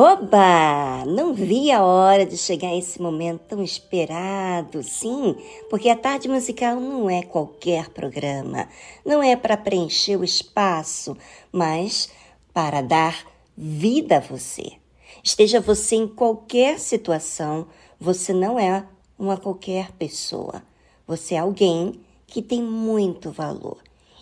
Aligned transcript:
Oba! 0.00 1.04
Não 1.06 1.34
vi 1.34 1.72
a 1.72 1.82
hora 1.82 2.24
de 2.24 2.36
chegar 2.36 2.72
esse 2.72 3.02
momento 3.02 3.40
tão 3.48 3.60
esperado, 3.64 4.80
sim, 4.80 5.34
porque 5.68 5.88
a 5.88 5.96
tarde 5.96 6.28
musical 6.28 6.78
não 6.78 7.10
é 7.10 7.24
qualquer 7.24 7.88
programa, 7.88 8.68
não 9.04 9.20
é 9.20 9.34
para 9.34 9.56
preencher 9.56 10.16
o 10.16 10.22
espaço, 10.22 11.16
mas 11.50 12.10
para 12.54 12.80
dar 12.80 13.26
vida 13.56 14.18
a 14.18 14.20
você. 14.20 14.70
Esteja 15.20 15.60
você 15.60 15.96
em 15.96 16.06
qualquer 16.06 16.78
situação, 16.78 17.66
você 17.98 18.32
não 18.32 18.56
é 18.56 18.86
uma 19.18 19.36
qualquer 19.36 19.90
pessoa. 19.98 20.62
Você 21.08 21.34
é 21.34 21.38
alguém 21.38 21.98
que 22.24 22.40
tem 22.40 22.62
muito 22.62 23.32
valor. 23.32 23.78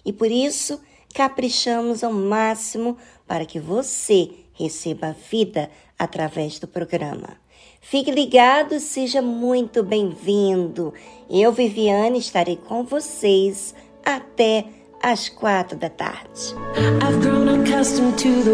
E 0.06 0.10
por 0.10 0.30
isso, 0.30 0.80
caprichamos 1.14 2.02
ao 2.02 2.14
máximo 2.14 2.96
para 3.26 3.44
que 3.44 3.60
você 3.60 4.45
receba 4.56 5.16
vida 5.30 5.70
através 5.98 6.58
do 6.58 6.66
programa. 6.66 7.36
Fique 7.80 8.10
ligado, 8.10 8.80
seja 8.80 9.22
muito 9.22 9.82
bem-vindo. 9.82 10.92
Eu, 11.30 11.52
Viviane, 11.52 12.18
estarei 12.18 12.56
com 12.56 12.82
vocês 12.82 13.74
até 14.04 14.64
às 15.00 15.28
quatro 15.28 15.78
da 15.78 15.88
tarde. 15.88 16.54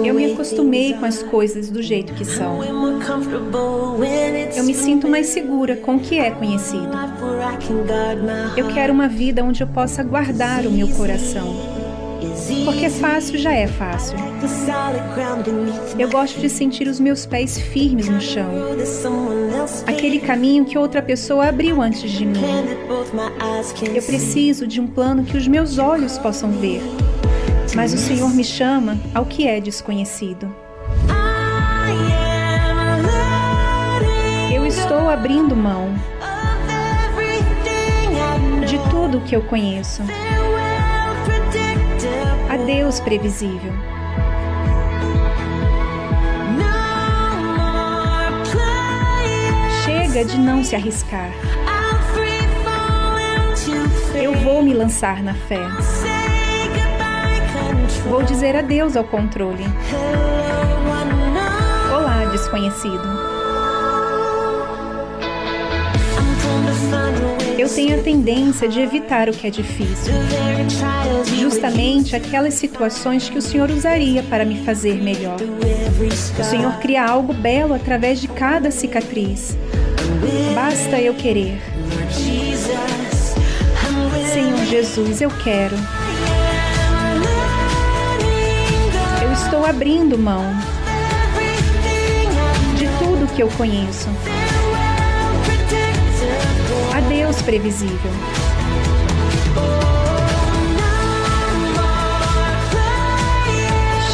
Eu 0.05 0.15
me 0.15 0.33
acostumei 0.33 0.93
com 0.95 1.07
as 1.07 1.23
coisas 1.23 1.71
do 1.71 1.81
jeito 1.81 2.13
que 2.15 2.27
são. 2.27 2.61
Eu 4.55 4.65
me 4.65 4.75
sinto 4.75 5.09
mais 5.09 5.29
segura 5.29 5.77
com 5.77 5.97
o 5.97 6.01
que 6.01 6.19
é 6.19 6.31
conhecido. 6.31 6.91
Eu 8.55 8.69
quero 8.69 8.93
uma 8.93 9.09
vida 9.09 9.43
onde 9.43 9.63
eu 9.63 9.69
possa 9.69 10.03
guardar 10.03 10.67
o 10.67 10.71
meu 10.71 10.89
coração 10.89 11.82
porque 12.65 12.89
fácil 12.89 13.39
já 13.39 13.53
é 13.53 13.67
fácil. 13.67 14.17
Eu 15.99 16.09
gosto 16.09 16.41
de 16.41 16.49
sentir 16.49 16.89
os 16.89 16.99
meus 17.01 17.27
pés 17.27 17.59
firmes 17.59 18.09
no 18.09 18.21
chão. 18.21 18.51
Aquele 19.87 20.21
caminho 20.21 20.65
que 20.65 20.79
outra 20.79 21.03
pessoa 21.03 21.47
abriu 21.47 21.81
antes 21.81 22.11
de 22.11 22.25
mim. 22.25 22.41
Eu 23.95 24.03
preciso 24.03 24.67
de 24.67 24.81
um 24.81 24.87
plano 24.87 25.25
que 25.25 25.37
os 25.37 25.47
meus 25.47 25.79
olhos 25.79 26.19
possam 26.19 26.51
ver. 26.51 26.83
Mas 27.75 27.93
o 27.93 27.99
Senhor 27.99 28.29
me 28.35 28.45
chama 28.45 28.99
ao 29.15 29.25
que 29.25 29.47
é 29.47 29.61
desconhecido. 29.61 30.55
Eu 34.53 34.67
estou 34.67 35.09
abrindo 35.09 35.57
mão 35.57 35.95
de 38.67 38.79
tudo 38.91 39.19
o 39.19 39.21
que 39.23 39.35
eu 39.35 39.43
conheço. 39.43 40.03
Adeus 42.53 43.01
previsível. 43.01 43.73
Chega 49.83 50.23
de 50.23 50.39
não 50.39 50.63
se 50.63 50.77
arriscar. 50.77 51.31
Eu 54.15 54.35
vou 54.35 54.63
me 54.63 54.75
lançar 54.75 55.23
na 55.23 55.33
fé. 55.33 55.67
Vou 58.07 58.23
dizer 58.23 58.55
adeus 58.55 58.99
ao 58.99 59.05
controle. 59.05 59.65
Olá, 61.91 62.27
desconhecido. 62.31 63.22
Eu 67.63 67.69
tenho 67.69 68.01
a 68.01 68.03
tendência 68.03 68.69
de 68.69 68.81
evitar 68.81 69.29
o 69.29 69.33
que 69.33 69.47
é 69.47 69.51
difícil, 69.51 70.13
justamente 71.39 72.17
aquelas 72.17 72.55
situações 72.55 73.31
que 73.31 73.39
o 73.39 73.41
Senhor 73.41 73.71
usaria 73.71 74.21
para 74.25 74.45
me 74.45 74.65
fazer 74.65 75.01
melhor. 75.01 75.37
O 76.41 76.43
Senhor 76.43 76.73
cria 76.81 77.05
algo 77.05 77.33
belo 77.33 77.73
através 77.73 78.21
de 78.21 78.27
cada 78.27 78.73
cicatriz. 78.73 79.57
Basta 80.57 81.01
eu 81.01 81.15
querer. 81.15 81.63
Senhor 84.33 84.65
Jesus, 84.69 85.21
eu 85.21 85.31
quero. 85.45 85.77
Eu 89.23 89.33
estou 89.35 89.65
abrindo 89.65 90.19
mão 90.19 90.53
de 92.77 92.89
tudo 92.99 93.33
que 93.37 93.41
eu 93.41 93.49
conheço. 93.51 94.09
Previsível. 97.43 98.11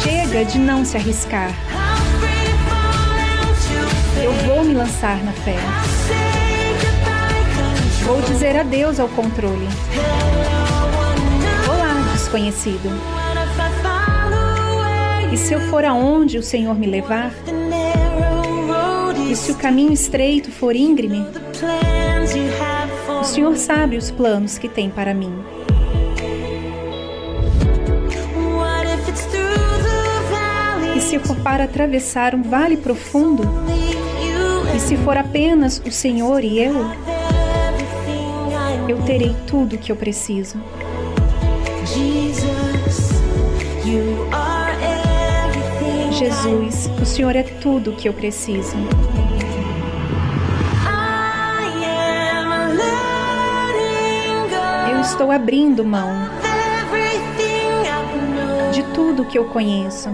Chega 0.03 0.45
de 0.45 0.57
não 0.57 0.83
se 0.83 0.97
arriscar. 0.97 1.51
Eu 4.21 4.31
vou 4.45 4.63
me 4.63 4.73
lançar 4.73 5.23
na 5.23 5.31
fé. 5.31 5.55
Vou 8.05 8.21
dizer 8.21 8.57
adeus 8.57 8.99
ao 8.99 9.07
controle. 9.09 9.67
Olá, 11.67 12.11
desconhecido. 12.13 12.89
E 15.31 15.37
se 15.37 15.53
eu 15.53 15.61
for 15.69 15.85
aonde 15.85 16.37
o 16.37 16.43
Senhor 16.43 16.75
me 16.75 16.87
levar? 16.87 17.31
E 19.29 19.35
se 19.35 19.51
o 19.51 19.55
caminho 19.55 19.93
estreito 19.93 20.51
for 20.51 20.75
íngreme? 20.75 21.23
O 23.19 23.23
Senhor 23.23 23.55
sabe 23.57 23.97
os 23.97 24.09
planos 24.09 24.57
que 24.57 24.69
tem 24.69 24.89
para 24.89 25.13
mim. 25.13 25.33
E 30.95 31.01
se 31.01 31.19
for 31.19 31.35
para 31.37 31.65
atravessar 31.65 32.33
um 32.33 32.41
vale 32.41 32.77
profundo? 32.77 33.43
E 34.75 34.79
se 34.79 34.95
for 34.97 35.17
apenas 35.17 35.81
o 35.85 35.91
Senhor 35.91 36.43
e 36.43 36.59
eu? 36.59 36.75
Eu 38.87 39.01
terei 39.03 39.35
tudo 39.45 39.75
o 39.75 39.77
que 39.77 39.91
eu 39.91 39.95
preciso. 39.95 40.57
Jesus, 46.11 46.89
o 47.01 47.05
Senhor 47.05 47.35
é 47.35 47.43
tudo 47.43 47.91
o 47.91 47.95
que 47.95 48.09
eu 48.09 48.13
preciso. 48.13 48.75
Estou 55.01 55.31
abrindo 55.31 55.85
mão 55.85 56.09
de 58.73 58.83
tudo 58.93 59.23
que 59.25 59.37
eu 59.37 59.45
conheço. 59.45 60.09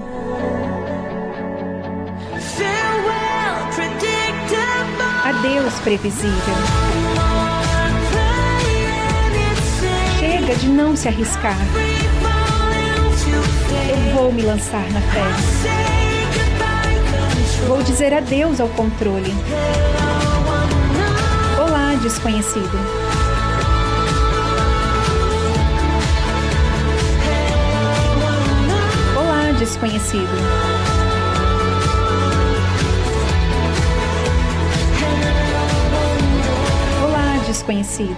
Adeus, 5.23 5.73
previsível. 5.79 6.55
Chega 10.19 10.55
de 10.55 10.67
não 10.69 10.95
se 10.95 11.07
arriscar. 11.07 11.57
Eu 13.89 14.15
vou 14.15 14.31
me 14.31 14.43
lançar 14.43 14.85
na 14.91 15.01
fé. 15.01 15.23
Vou 17.67 17.81
dizer 17.81 18.13
adeus 18.13 18.59
ao 18.59 18.69
controle. 18.69 19.33
Olá, 21.59 21.95
desconhecido. 22.01 23.04
Desconhecido. 29.65 30.29
desconhecido. 37.47 38.17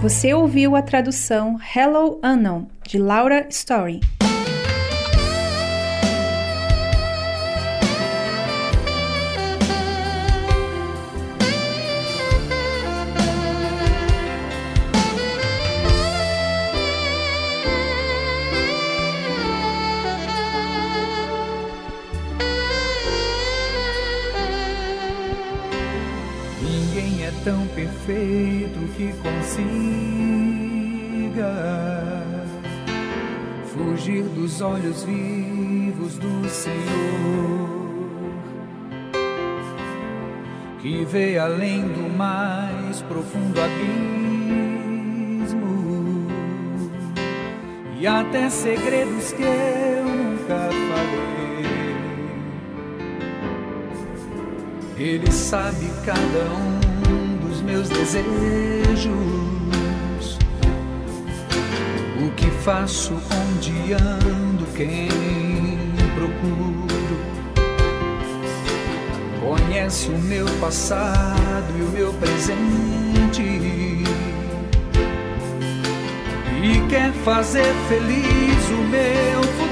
Você 0.00 0.32
ouviu 0.32 0.74
a 0.74 0.82
tradução 0.82 1.58
Hello 1.76 2.20
Unknown 2.24 2.68
de 2.86 2.98
Laura 2.98 3.46
Story. 3.50 4.00
Olhos 34.72 35.04
vivos 35.04 36.18
do 36.18 36.48
Senhor, 36.48 36.78
que 40.80 41.04
vê 41.04 41.38
além 41.38 41.82
do 41.88 42.08
mais 42.16 43.02
profundo 43.02 43.60
abismo 43.60 43.90
e 47.98 48.06
até 48.06 48.48
segredos 48.48 49.32
que 49.32 49.42
eu 49.42 50.04
nunca 50.04 50.70
falei. 50.70 51.20
Ele 54.96 55.30
sabe 55.30 55.90
cada 56.04 56.44
um 56.54 56.80
meus 57.70 57.88
desejos. 57.88 58.28
O 62.22 62.30
que 62.36 62.50
faço, 62.62 63.14
onde 63.14 63.92
ando, 63.92 64.49
quem 64.80 65.08
procuro. 66.14 67.20
Conhece 69.40 70.08
o 70.08 70.18
meu 70.18 70.46
passado 70.58 71.66
e 71.78 71.82
o 71.82 71.88
meu 71.90 72.14
presente. 72.14 73.42
E 76.62 76.88
quer 76.88 77.12
fazer 77.24 77.74
feliz 77.88 78.70
o 78.70 78.82
meu 78.88 79.42
futuro. 79.42 79.69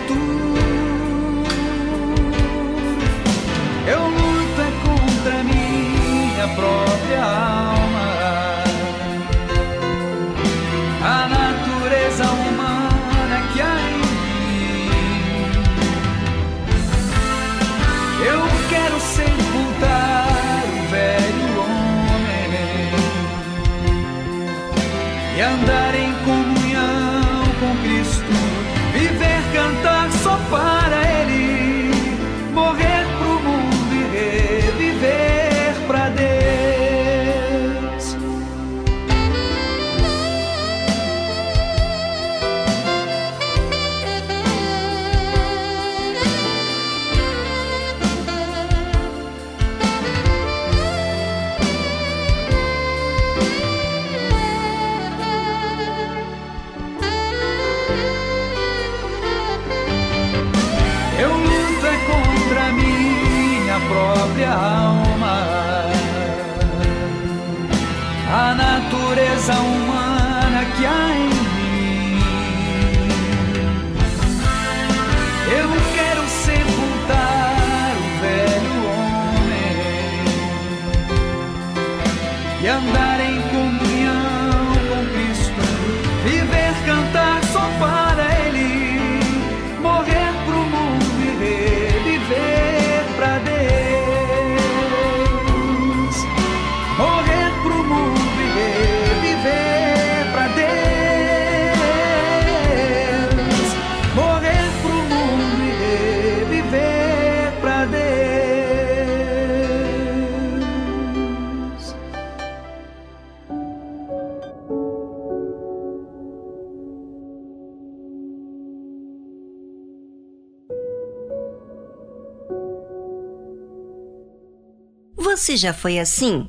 Já 125.59 125.75
foi 125.75 125.99
assim? 125.99 126.49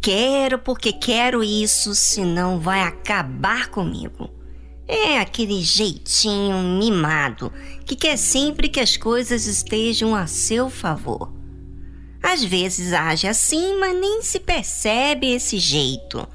Quero 0.00 0.58
porque 0.58 0.92
quero 0.92 1.42
isso, 1.42 1.94
senão 1.94 2.60
vai 2.60 2.82
acabar 2.82 3.68
comigo. 3.68 4.30
É 4.88 5.18
aquele 5.18 5.62
jeitinho 5.62 6.58
mimado 6.78 7.52
que 7.84 7.94
quer 7.94 8.16
sempre 8.16 8.68
que 8.68 8.80
as 8.80 8.96
coisas 8.96 9.46
estejam 9.46 10.14
a 10.14 10.26
seu 10.26 10.68
favor. 10.68 11.32
Às 12.22 12.42
vezes 12.44 12.92
age 12.92 13.26
assim, 13.26 13.78
mas 13.78 13.98
nem 13.98 14.22
se 14.22 14.40
percebe 14.40 15.32
esse 15.32 15.58
jeito. 15.58 16.26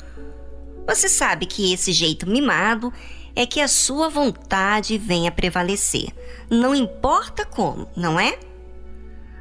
Você 0.88 1.10
sabe 1.10 1.46
que 1.46 1.74
esse 1.74 1.92
jeito 1.92 2.30
mimado 2.30 2.94
é 3.36 3.46
que 3.46 3.60
a 3.60 3.68
sua 3.68 4.10
vontade 4.10 4.98
venha 4.98 5.32
prevalecer, 5.32 6.14
não 6.50 6.74
importa 6.74 7.44
como, 7.46 7.88
não 7.96 8.20
é? 8.20 8.40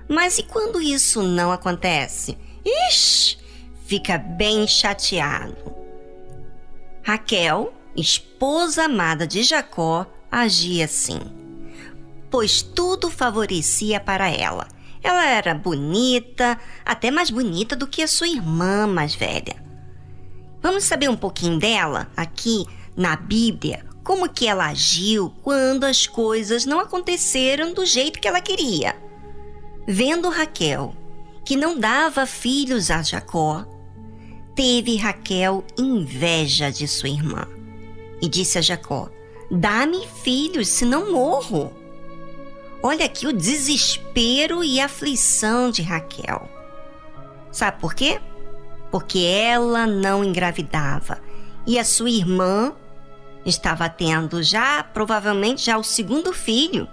Mas 0.08 0.38
e 0.38 0.42
quando 0.42 0.80
isso 0.82 1.22
não 1.22 1.52
acontece? 1.52 2.36
Ixi, 2.64 3.38
fica 3.84 4.16
bem 4.16 4.66
chateado. 4.66 5.56
Raquel, 7.02 7.74
esposa 7.94 8.84
amada 8.84 9.26
de 9.26 9.42
Jacó, 9.42 10.06
agia 10.30 10.86
assim, 10.86 11.20
pois 12.30 12.62
tudo 12.62 13.10
favorecia 13.10 14.00
para 14.00 14.28
ela. 14.28 14.66
Ela 15.02 15.26
era 15.26 15.54
bonita, 15.54 16.58
até 16.84 17.10
mais 17.10 17.28
bonita 17.28 17.76
do 17.76 17.86
que 17.86 18.02
a 18.02 18.08
sua 18.08 18.26
irmã 18.26 18.86
mais 18.86 19.14
velha. 19.14 19.62
Vamos 20.62 20.84
saber 20.84 21.10
um 21.10 21.16
pouquinho 21.16 21.58
dela 21.58 22.10
aqui 22.16 22.64
na 22.96 23.14
Bíblia, 23.14 23.84
como 24.02 24.30
que 24.30 24.46
ela 24.46 24.68
agiu 24.68 25.34
quando 25.42 25.84
as 25.84 26.06
coisas 26.06 26.64
não 26.64 26.80
aconteceram 26.80 27.74
do 27.74 27.84
jeito 27.84 28.18
que 28.18 28.26
ela 28.26 28.40
queria. 28.40 28.96
Vendo 29.86 30.30
Raquel 30.30 30.94
que 31.44 31.56
não 31.56 31.78
dava 31.78 32.26
filhos 32.26 32.90
a 32.90 33.02
Jacó, 33.02 33.66
teve 34.54 34.96
Raquel 34.96 35.64
inveja 35.78 36.70
de 36.70 36.88
sua 36.88 37.08
irmã 37.08 37.46
e 38.22 38.28
disse 38.28 38.58
a 38.58 38.62
Jacó: 38.62 39.10
Dá-me 39.50 40.06
filhos, 40.22 40.68
senão 40.68 41.12
morro. 41.12 41.72
Olha 42.82 43.06
aqui 43.06 43.26
o 43.26 43.32
desespero 43.32 44.62
e 44.62 44.80
aflição 44.80 45.70
de 45.70 45.82
Raquel. 45.82 46.48
Sabe 47.50 47.80
por 47.80 47.94
quê? 47.94 48.20
Porque 48.90 49.20
ela 49.20 49.86
não 49.86 50.22
engravidava 50.22 51.20
e 51.66 51.78
a 51.78 51.84
sua 51.84 52.10
irmã 52.10 52.74
estava 53.44 53.88
tendo 53.88 54.42
já, 54.42 54.82
provavelmente, 54.82 55.66
já 55.66 55.78
o 55.78 55.84
segundo 55.84 56.32
filho 56.32 56.88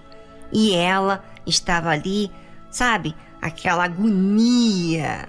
e 0.52 0.74
ela 0.74 1.24
estava 1.46 1.90
ali, 1.90 2.32
sabe, 2.70 3.16
aquela 3.42 3.86
agonia. 3.86 5.28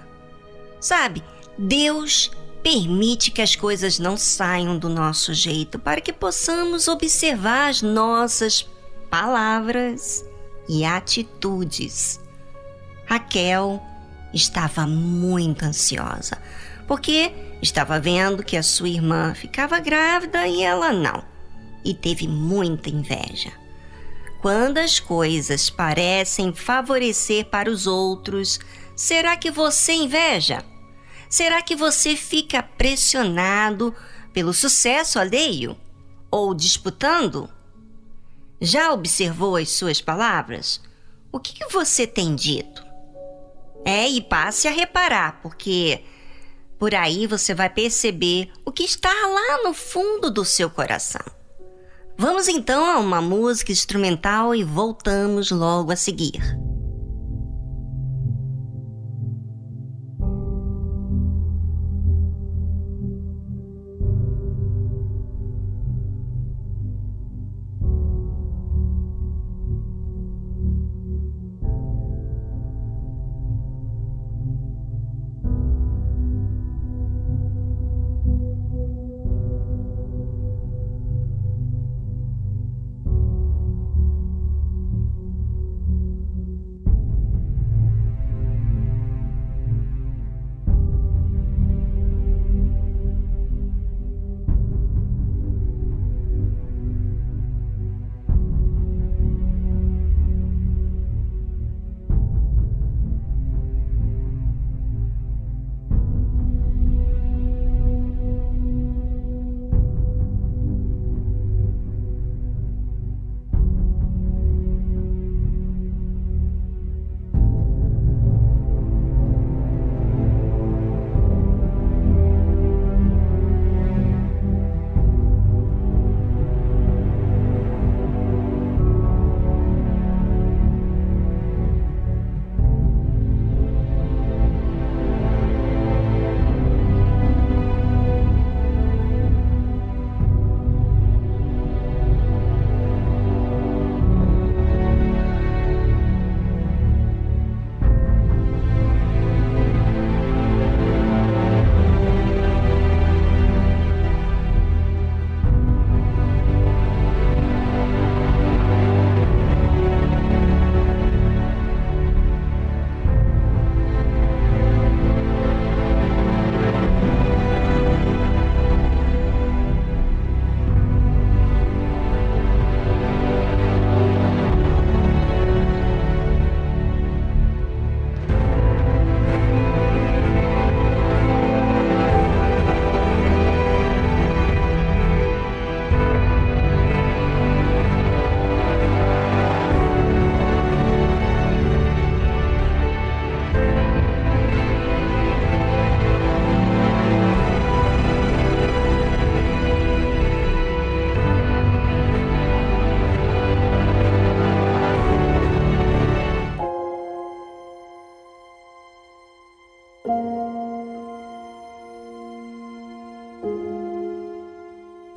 Sabe, 0.79 1.23
Deus 1.57 2.31
permite 2.61 3.31
que 3.31 3.41
as 3.41 3.55
coisas 3.55 3.99
não 3.99 4.15
saiam 4.15 4.77
do 4.77 4.87
nosso 4.87 5.33
jeito 5.33 5.77
para 5.79 5.99
que 5.99 6.13
possamos 6.13 6.87
observar 6.87 7.69
as 7.69 7.81
nossas 7.81 8.67
palavras 9.09 10.25
e 10.69 10.85
atitudes. 10.85 12.19
Raquel 13.05 13.81
estava 14.33 14.87
muito 14.87 15.63
ansiosa, 15.63 16.37
porque 16.87 17.31
estava 17.61 17.99
vendo 17.99 18.43
que 18.43 18.57
a 18.57 18.63
sua 18.63 18.89
irmã 18.89 19.33
ficava 19.33 19.79
grávida 19.79 20.47
e 20.47 20.63
ela 20.63 20.91
não, 20.91 21.23
e 21.83 21.93
teve 21.93 22.27
muita 22.27 22.89
inveja. 22.89 23.62
Quando 24.43 24.77
as 24.77 24.99
coisas 24.99 25.69
parecem 25.69 26.53
favorecer 26.53 27.45
para 27.45 27.71
os 27.71 27.87
outros, 27.87 28.59
será 28.93 29.37
que 29.37 29.49
você 29.49 29.93
inveja? 29.93 30.61
Será 31.29 31.61
que 31.61 31.77
você 31.77 32.17
fica 32.17 32.61
pressionado 32.61 33.95
pelo 34.33 34.53
sucesso 34.53 35.17
alheio? 35.17 35.77
Ou 36.29 36.53
disputando? 36.53 37.49
Já 38.59 38.91
observou 38.91 39.55
as 39.55 39.69
suas 39.69 40.01
palavras? 40.01 40.81
O 41.31 41.39
que, 41.39 41.53
que 41.53 41.71
você 41.71 42.05
tem 42.05 42.35
dito? 42.35 42.83
É, 43.85 44.09
e 44.09 44.21
passe 44.21 44.67
a 44.67 44.71
reparar, 44.71 45.39
porque 45.41 46.03
por 46.77 46.93
aí 46.93 47.27
você 47.27 47.53
vai 47.53 47.69
perceber 47.69 48.51
o 48.65 48.73
que 48.73 48.83
está 48.83 49.07
lá 49.09 49.63
no 49.63 49.73
fundo 49.73 50.29
do 50.29 50.43
seu 50.43 50.69
coração. 50.69 51.42
Vamos 52.17 52.47
então 52.47 52.85
a 52.85 52.99
uma 52.99 53.21
música 53.21 53.71
instrumental 53.71 54.53
e 54.53 54.63
voltamos 54.63 55.51
logo 55.51 55.91
a 55.91 55.95
seguir. 55.95 56.41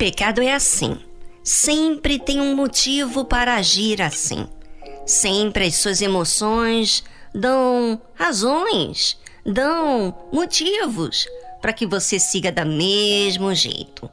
Pecado 0.07 0.41
é 0.41 0.55
assim. 0.55 1.01
Sempre 1.43 2.17
tem 2.17 2.41
um 2.41 2.55
motivo 2.55 3.25
para 3.25 3.57
agir 3.57 4.01
assim. 4.01 4.47
Sempre 5.05 5.67
as 5.67 5.75
suas 5.75 6.01
emoções 6.01 7.03
dão 7.35 8.01
razões, 8.15 9.19
dão 9.45 10.17
motivos 10.33 11.27
para 11.61 11.73
que 11.73 11.85
você 11.85 12.21
siga 12.21 12.53
da 12.53 12.65
mesmo 12.65 13.53
jeito. 13.53 14.09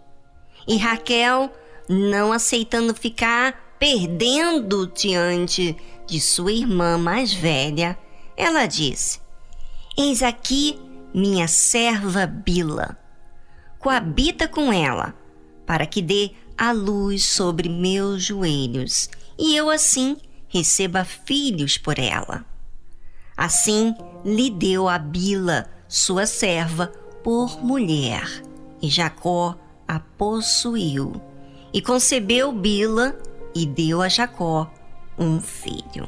E 0.68 0.78
Raquel, 0.78 1.54
não 1.88 2.34
aceitando 2.34 2.96
ficar 2.96 3.76
perdendo 3.78 4.88
diante 4.88 5.78
de 6.08 6.20
sua 6.20 6.52
irmã 6.52 6.98
mais 6.98 7.32
velha, 7.32 7.96
ela 8.36 8.66
disse: 8.66 9.20
Eis 9.96 10.24
aqui 10.24 10.76
minha 11.14 11.48
serva 11.48 12.26
Bila. 12.26 12.98
Coabita 13.78 14.48
com 14.48 14.74
ela, 14.74 15.14
para 15.74 15.88
que 15.88 16.04
dê 16.04 16.30
a 16.56 16.72
luz 16.72 17.26
sobre 17.26 17.68
meus 17.68 18.22
joelhos, 18.22 19.10
e 19.40 19.56
eu 19.56 19.72
assim 19.72 20.18
receba 20.48 21.04
filhos 21.04 21.80
por 21.80 21.98
ela. 21.98 22.46
Assim 23.36 23.96
lhe 24.24 24.52
deu 24.52 24.88
a 24.88 25.00
Bila, 25.00 25.68
sua 25.88 26.28
serva, 26.28 26.94
por 27.24 27.60
mulher, 27.60 28.44
e 28.80 28.88
Jacó 28.88 29.58
a 29.88 30.00
possuiu, 30.00 31.20
e 31.74 31.82
concebeu 31.82 32.52
Bila 32.52 33.18
e 33.56 33.66
deu 33.66 34.00
a 34.00 34.08
Jacó 34.08 34.72
um 35.18 35.42
filho. 35.42 36.08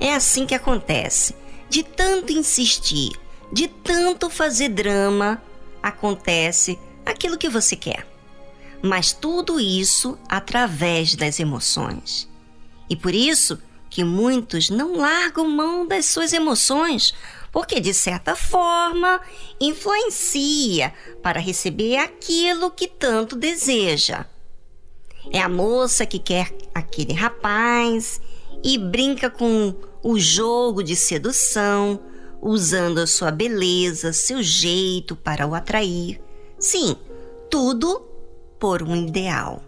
É 0.00 0.14
assim 0.14 0.46
que 0.46 0.54
acontece. 0.54 1.34
De 1.68 1.82
tanto 1.82 2.32
insistir, 2.32 3.12
de 3.52 3.68
tanto 3.68 4.30
fazer 4.30 4.70
drama, 4.70 5.42
acontece 5.82 6.78
aquilo 7.04 7.36
que 7.36 7.50
você 7.50 7.76
quer. 7.76 8.07
Mas 8.82 9.12
tudo 9.12 9.58
isso 9.58 10.18
através 10.28 11.14
das 11.14 11.40
emoções. 11.40 12.28
E 12.88 12.96
por 12.96 13.14
isso 13.14 13.58
que 13.90 14.04
muitos 14.04 14.70
não 14.70 14.96
largam 14.96 15.48
mão 15.48 15.86
das 15.86 16.06
suas 16.06 16.32
emoções, 16.32 17.14
porque 17.50 17.80
de 17.80 17.94
certa 17.94 18.36
forma 18.36 19.20
influencia 19.60 20.92
para 21.22 21.40
receber 21.40 21.96
aquilo 21.96 22.70
que 22.70 22.86
tanto 22.86 23.34
deseja. 23.34 24.26
É 25.32 25.40
a 25.40 25.48
moça 25.48 26.06
que 26.06 26.18
quer 26.18 26.54
aquele 26.74 27.12
rapaz 27.12 28.20
e 28.62 28.78
brinca 28.78 29.28
com 29.30 29.74
o 30.02 30.18
jogo 30.18 30.82
de 30.82 30.94
sedução, 30.94 32.00
usando 32.40 32.98
a 32.98 33.06
sua 33.06 33.30
beleza, 33.30 34.12
seu 34.12 34.42
jeito 34.42 35.16
para 35.16 35.46
o 35.46 35.54
atrair. 35.54 36.20
Sim, 36.58 36.96
tudo 37.50 38.06
por 38.58 38.82
um 38.82 38.96
ideal. 38.96 39.62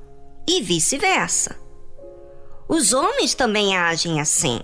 E 0.49 0.61
vice-versa. 0.63 1.57
Os 2.69 2.93
homens 2.93 3.35
também 3.35 3.77
agem 3.77 4.21
assim. 4.21 4.61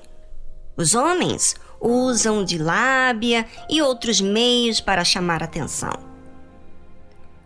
Os 0.77 0.95
homens 0.95 1.55
usam 1.81 2.45
de 2.45 2.59
lábia 2.59 3.47
e 3.69 3.83
outros 3.83 4.21
meios 4.21 4.81
para 4.81 5.05
chamar 5.05 5.43
atenção. 5.43 5.93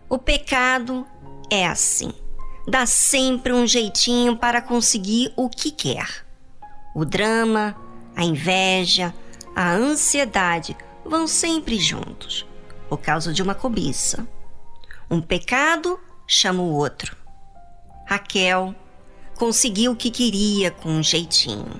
O 0.09 0.17
pecado 0.17 1.05
é 1.49 1.65
assim. 1.65 2.13
Dá 2.67 2.85
sempre 2.85 3.53
um 3.53 3.65
jeitinho 3.65 4.37
para 4.37 4.61
conseguir 4.61 5.33
o 5.35 5.49
que 5.49 5.71
quer. 5.71 6.25
O 6.93 7.05
drama, 7.05 7.75
a 8.15 8.23
inveja, 8.23 9.13
a 9.55 9.71
ansiedade 9.71 10.75
vão 11.05 11.25
sempre 11.27 11.79
juntos, 11.79 12.45
por 12.89 12.99
causa 12.99 13.33
de 13.33 13.41
uma 13.41 13.55
cobiça. 13.55 14.27
Um 15.09 15.21
pecado 15.21 15.99
chama 16.33 16.63
o 16.63 16.71
outro. 16.71 17.15
Raquel 18.05 18.73
conseguiu 19.35 19.91
o 19.91 19.95
que 19.95 20.09
queria 20.09 20.71
com 20.71 20.89
um 20.89 21.03
jeitinho. 21.03 21.79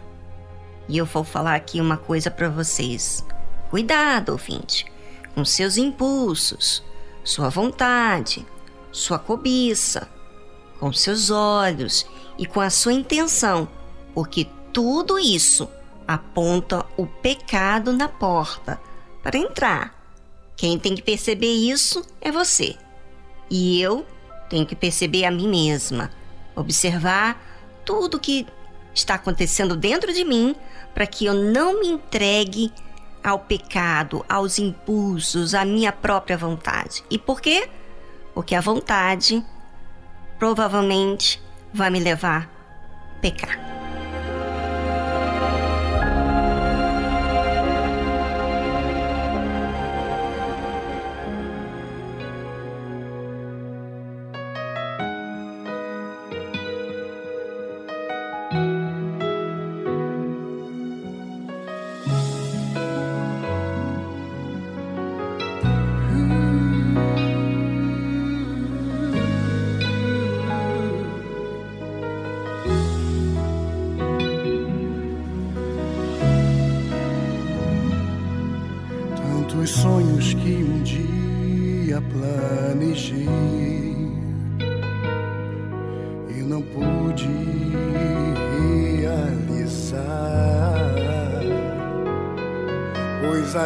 E 0.90 0.98
eu 0.98 1.06
vou 1.06 1.24
falar 1.24 1.56
aqui 1.56 1.80
uma 1.80 1.96
coisa 1.96 2.30
para 2.30 2.50
vocês. 2.50 3.26
Cuidado, 3.70 4.34
ouvinte, 4.34 4.86
com 5.34 5.46
seus 5.46 5.78
impulsos, 5.78 6.84
sua 7.24 7.48
vontade, 7.48 8.46
sua 8.92 9.18
cobiça, 9.18 10.10
com 10.80 10.92
seus 10.92 11.30
olhos 11.30 12.06
e 12.38 12.46
com 12.46 12.60
a 12.60 12.70
sua 12.70 12.92
intenção, 12.92 13.70
porque 14.14 14.48
tudo 14.74 15.18
isso 15.18 15.70
aponta 16.06 16.86
o 16.98 17.08
pecado 17.08 17.94
na 17.94 18.10
porta 18.10 18.82
para 19.24 19.38
entrar. 19.38 19.96
Quem 20.58 20.78
tem 20.78 20.94
que 20.94 21.02
perceber 21.02 21.54
isso 21.54 22.06
é 22.20 22.30
você. 22.32 22.76
E 23.50 23.82
eu 23.82 24.06
tenho 24.52 24.66
que 24.66 24.76
perceber 24.76 25.24
a 25.24 25.32
mim 25.32 25.48
mesma, 25.48 26.12
observar 26.54 27.42
tudo 27.86 28.20
que 28.20 28.46
está 28.94 29.16
acontecendo 29.16 29.78
dentro 29.78 30.14
de 30.14 30.26
mim 30.26 30.54
para 30.94 31.08
que 31.08 31.26
eu 31.26 31.34
não 31.34 31.80
me 31.80 31.88
entregue 31.88 32.70
ao 33.24 33.40
pecado, 33.40 34.26
aos 34.28 34.60
impulsos, 34.60 35.56
à 35.56 35.64
minha 35.64 35.94
própria 35.94 36.38
vontade. 36.38 37.02
E 37.10 37.18
por 37.18 37.40
quê? 37.40 37.70
Porque 38.34 38.54
a 38.54 38.60
vontade 38.60 39.42
provavelmente 40.38 41.42
vai 41.74 41.90
me 41.90 42.02
levar 42.02 42.50
a 43.16 43.22
pecar. 43.22 43.71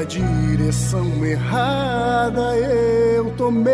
Direção 0.06 1.26
errada 1.26 2.56
eu 2.58 3.32
tomei. 3.32 3.74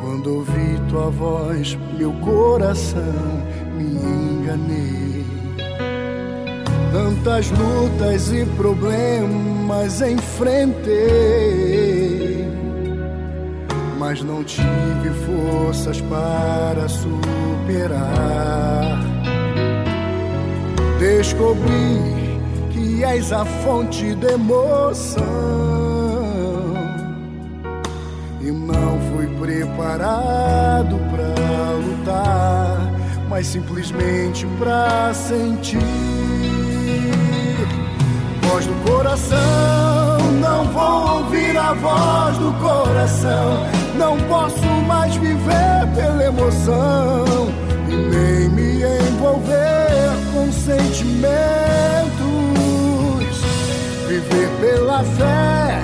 Quando 0.00 0.36
ouvi 0.36 0.80
tua 0.88 1.10
voz, 1.10 1.78
meu 1.96 2.12
coração 2.14 3.02
me 3.76 3.84
enganei. 3.84 5.26
Tantas 6.92 7.50
lutas 7.50 8.32
e 8.32 8.46
problemas 8.56 10.00
enfrentei, 10.00 10.88
mas 13.98 14.22
não 14.22 14.42
tive 14.42 15.10
forças 15.26 16.00
para 16.00 16.88
superar. 16.88 18.08
Descobri 20.98 22.17
és 23.04 23.32
a 23.32 23.44
fonte 23.44 24.14
de 24.14 24.26
emoção. 24.26 25.24
E 28.40 28.50
não 28.50 28.98
fui 29.10 29.26
preparado 29.40 30.98
para 31.10 31.72
lutar, 31.76 32.92
mas 33.28 33.46
simplesmente 33.46 34.46
para 34.58 35.12
sentir. 35.14 35.78
Voz 38.42 38.66
do 38.66 38.74
coração, 38.90 40.18
não 40.40 40.64
vou 40.72 41.18
ouvir 41.18 41.56
a 41.56 41.74
voz 41.74 42.38
do 42.38 42.52
coração. 42.54 43.66
Não 43.96 44.16
posso 44.28 44.64
mais 44.86 45.14
viver 45.16 45.86
pela 45.94 46.24
emoção 46.24 47.24
e 47.88 47.96
nem 47.96 48.48
me 48.48 48.82
envolver 48.82 50.10
com 50.32 50.50
sentimentos 50.52 52.47
viver 54.28 54.48
pela 54.60 55.02
fé, 55.04 55.80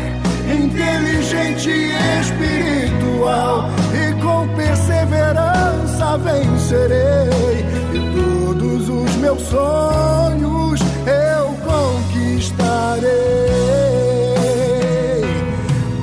inteligente 0.46 1.70
e 1.70 1.92
espiritual, 2.20 3.68
e 3.92 4.12
com 4.22 4.48
perseverança 4.54 6.18
vencerei, 6.18 7.64
e 7.92 7.98
todos 8.14 8.88
os 8.88 9.16
meus 9.16 9.42
sonhos 9.42 10.80
eu 11.06 11.54
conquistarei. 11.64 13.10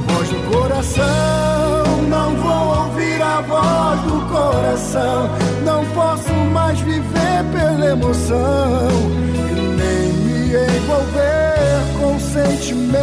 Voz 0.08 0.30
do 0.30 0.52
coração, 0.52 2.02
não 2.10 2.36
vou 2.36 2.86
ouvir 2.86 3.22
a 3.22 3.42
voz 3.42 4.02
do 4.02 4.22
coração, 4.30 5.30
não 5.64 5.86
posso 5.94 6.34
mais 6.52 6.80
viver 6.80 7.44
pela 7.54 7.92
emoção, 7.92 8.90
e 9.50 9.62
nem 9.78 10.14
me 10.14 10.78
envolver 10.78 11.11
sentimentos. 12.32 13.02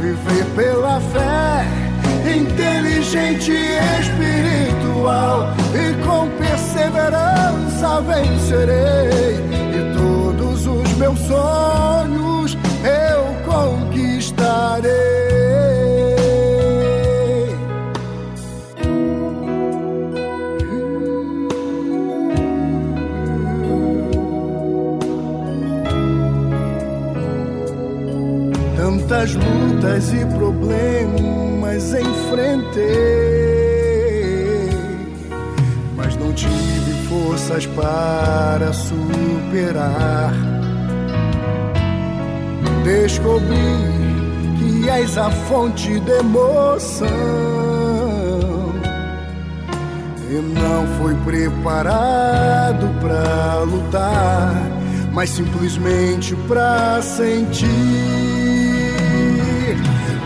Viver 0.00 0.44
pela 0.54 1.00
fé, 1.00 1.66
inteligente 2.28 3.50
e 3.50 3.78
espiritual, 4.00 5.54
e 5.74 5.94
com 6.04 6.28
perseverança 6.38 8.00
vencerei. 8.02 9.51
Lutas 29.82 30.12
e 30.12 30.24
problemas 30.26 31.92
enfrentei, 31.92 32.82
mas 35.96 36.16
não 36.16 36.32
tive 36.32 36.92
forças 37.08 37.66
para 37.66 38.72
superar. 38.72 40.32
Descobri 42.84 43.56
que 44.58 44.88
és 44.88 45.18
a 45.18 45.30
fonte 45.30 45.98
de 46.00 46.10
emoção. 46.12 47.08
E 50.30 50.34
não 50.34 50.86
fui 50.98 51.14
preparado 51.24 52.88
para 53.00 53.62
lutar, 53.64 54.54
mas 55.12 55.30
simplesmente 55.30 56.34
para 56.48 57.02
sentir 57.02 58.31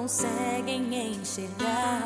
Conseguem 0.00 1.12
enxergar. 1.12 2.02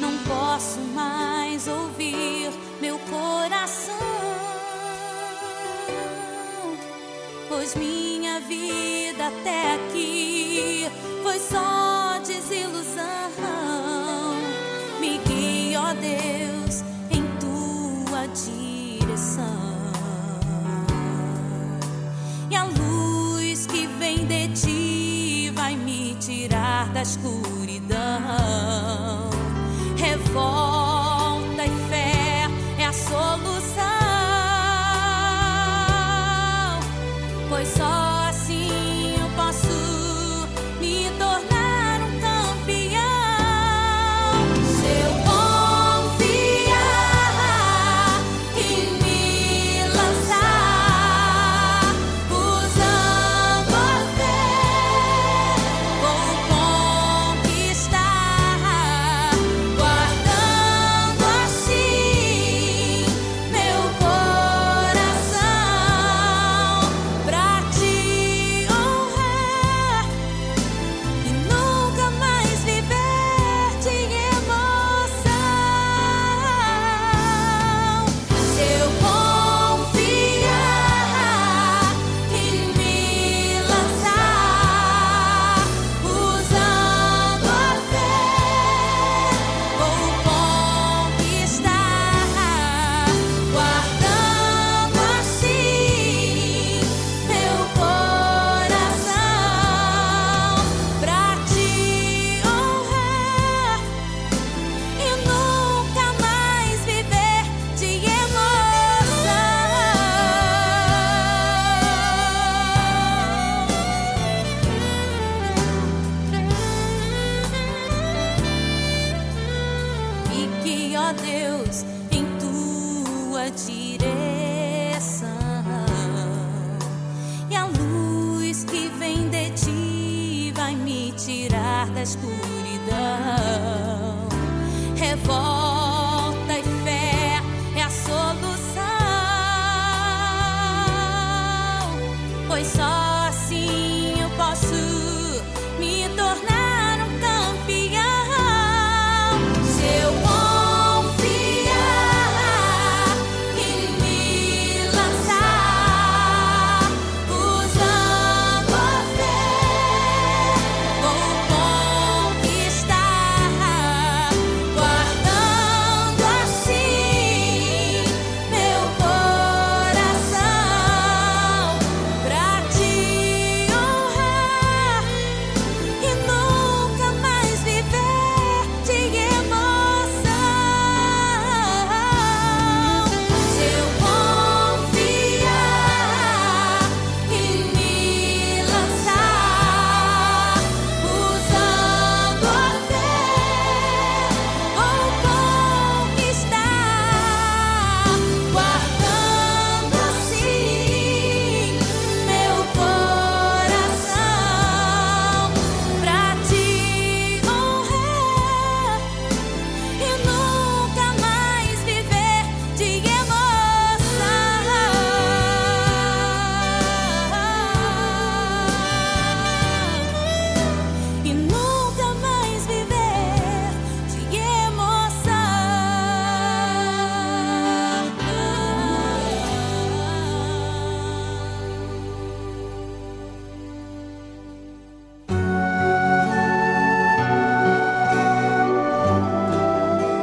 Não 0.00 0.16
posso 0.24 0.80
mais 0.94 1.68
ouvir 1.68 2.50
meu 2.80 2.98
coração, 3.00 3.94
pois 7.50 7.74
minha 7.74 8.40
vida 8.40 9.26
até 9.28 9.74
aqui 9.74 10.86
foi 11.22 11.38
só 11.38 12.18
desilusão. 12.20 12.81
Escuridão. 27.02 27.98
Revolta 29.96 31.66
e 31.66 31.70
fé 31.88 32.48
é 32.78 32.86
a 32.86 32.92
solução. 32.92 33.82
Pois 37.48 37.68
só 37.68 38.01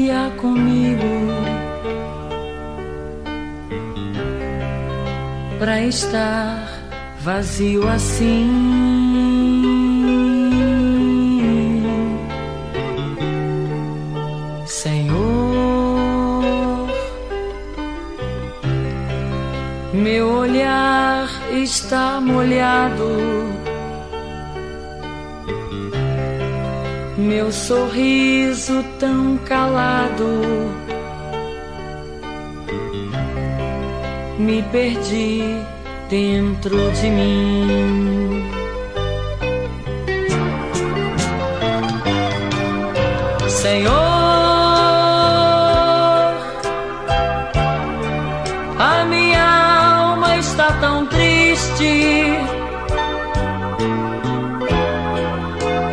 Que 0.00 0.10
há 0.10 0.30
comigo 0.38 1.12
para 5.58 5.82
estar 5.82 6.66
vazio 7.22 7.86
assim. 7.86 8.80
está 21.62 22.20
molhado. 22.20 23.10
Meu 27.16 27.52
sorriso 27.52 28.39
tão 28.98 29.38
calado. 29.38 30.30
Me 34.38 34.62
perdi 34.62 35.56
dentro 36.08 36.76
de 36.92 37.10
mim. 37.10 38.50
Senhor. 43.48 44.10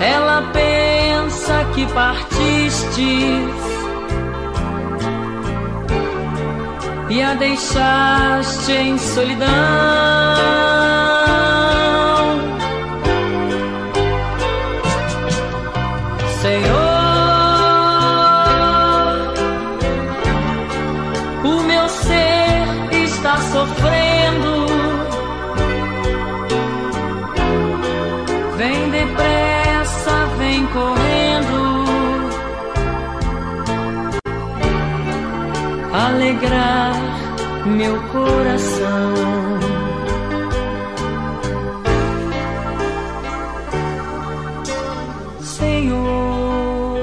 Ela 0.01 0.41
pensa 0.53 1.65
que 1.73 1.85
partiste 2.97 3.47
e 7.09 7.21
a 7.21 7.35
deixaste 7.35 8.71
em 8.71 8.97
solidão. 8.97 9.47
Alegrar 36.47 36.93
meu 37.65 38.01
coração. 38.09 39.13
Senhor, 45.41 46.99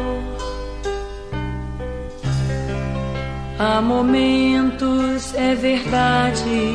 há 3.58 3.80
momentos, 3.80 5.34
é 5.34 5.54
verdade. 5.54 6.74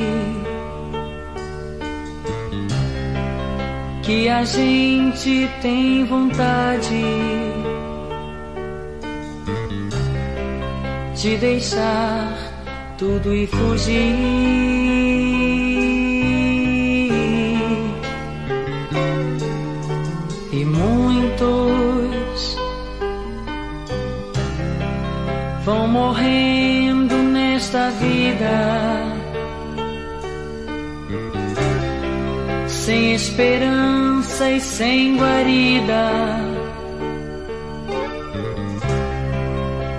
Que 4.03 4.27
a 4.27 4.43
gente 4.43 5.47
tem 5.61 6.03
vontade 6.05 7.05
de 11.15 11.37
deixar 11.37 12.28
tudo 12.99 13.33
e 13.33 13.47
fugir. 13.47 14.15
E 20.51 20.65
muitos 20.65 22.57
vão 25.63 25.87
morrendo 25.87 27.15
nesta 27.15 27.89
vida. 27.91 29.09
Sem 32.67 33.13
esperança 33.13 34.49
e 34.49 34.59
sem 34.59 35.17
guarida 35.17 36.39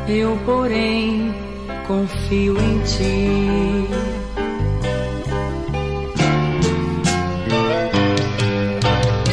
Eu, 0.08 0.36
porém, 0.44 1.32
confio 1.90 2.56
em 2.56 2.78
ti. 2.82 3.88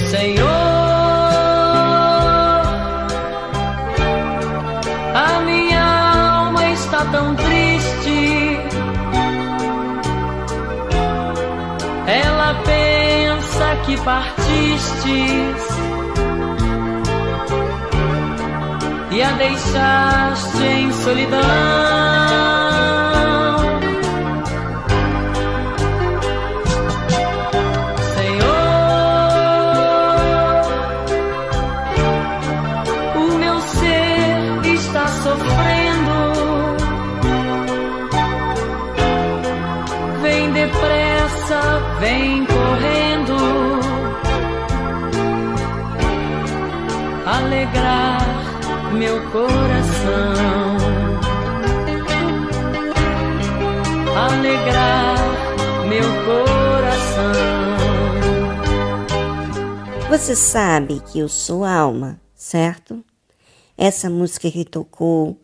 Senhor, 0.10 0.48
a 5.14 5.42
minha 5.46 5.84
alma 6.34 6.66
está 6.72 7.06
tão 7.12 7.36
triste. 7.36 8.58
Ela 12.08 12.56
pensa 12.66 13.76
que 13.86 13.98
partistes 13.98 15.68
e 19.12 19.22
a 19.22 19.32
deixaste 19.34 20.64
em 20.64 20.92
solidão. 20.92 22.27
Você 60.18 60.36
sabe 60.36 61.00
que 61.00 61.20
eu 61.20 61.30
sou 61.30 61.64
alma, 61.64 62.20
certo? 62.34 63.06
Essa 63.78 64.10
música 64.10 64.50
que 64.50 64.66
tocou, 64.66 65.40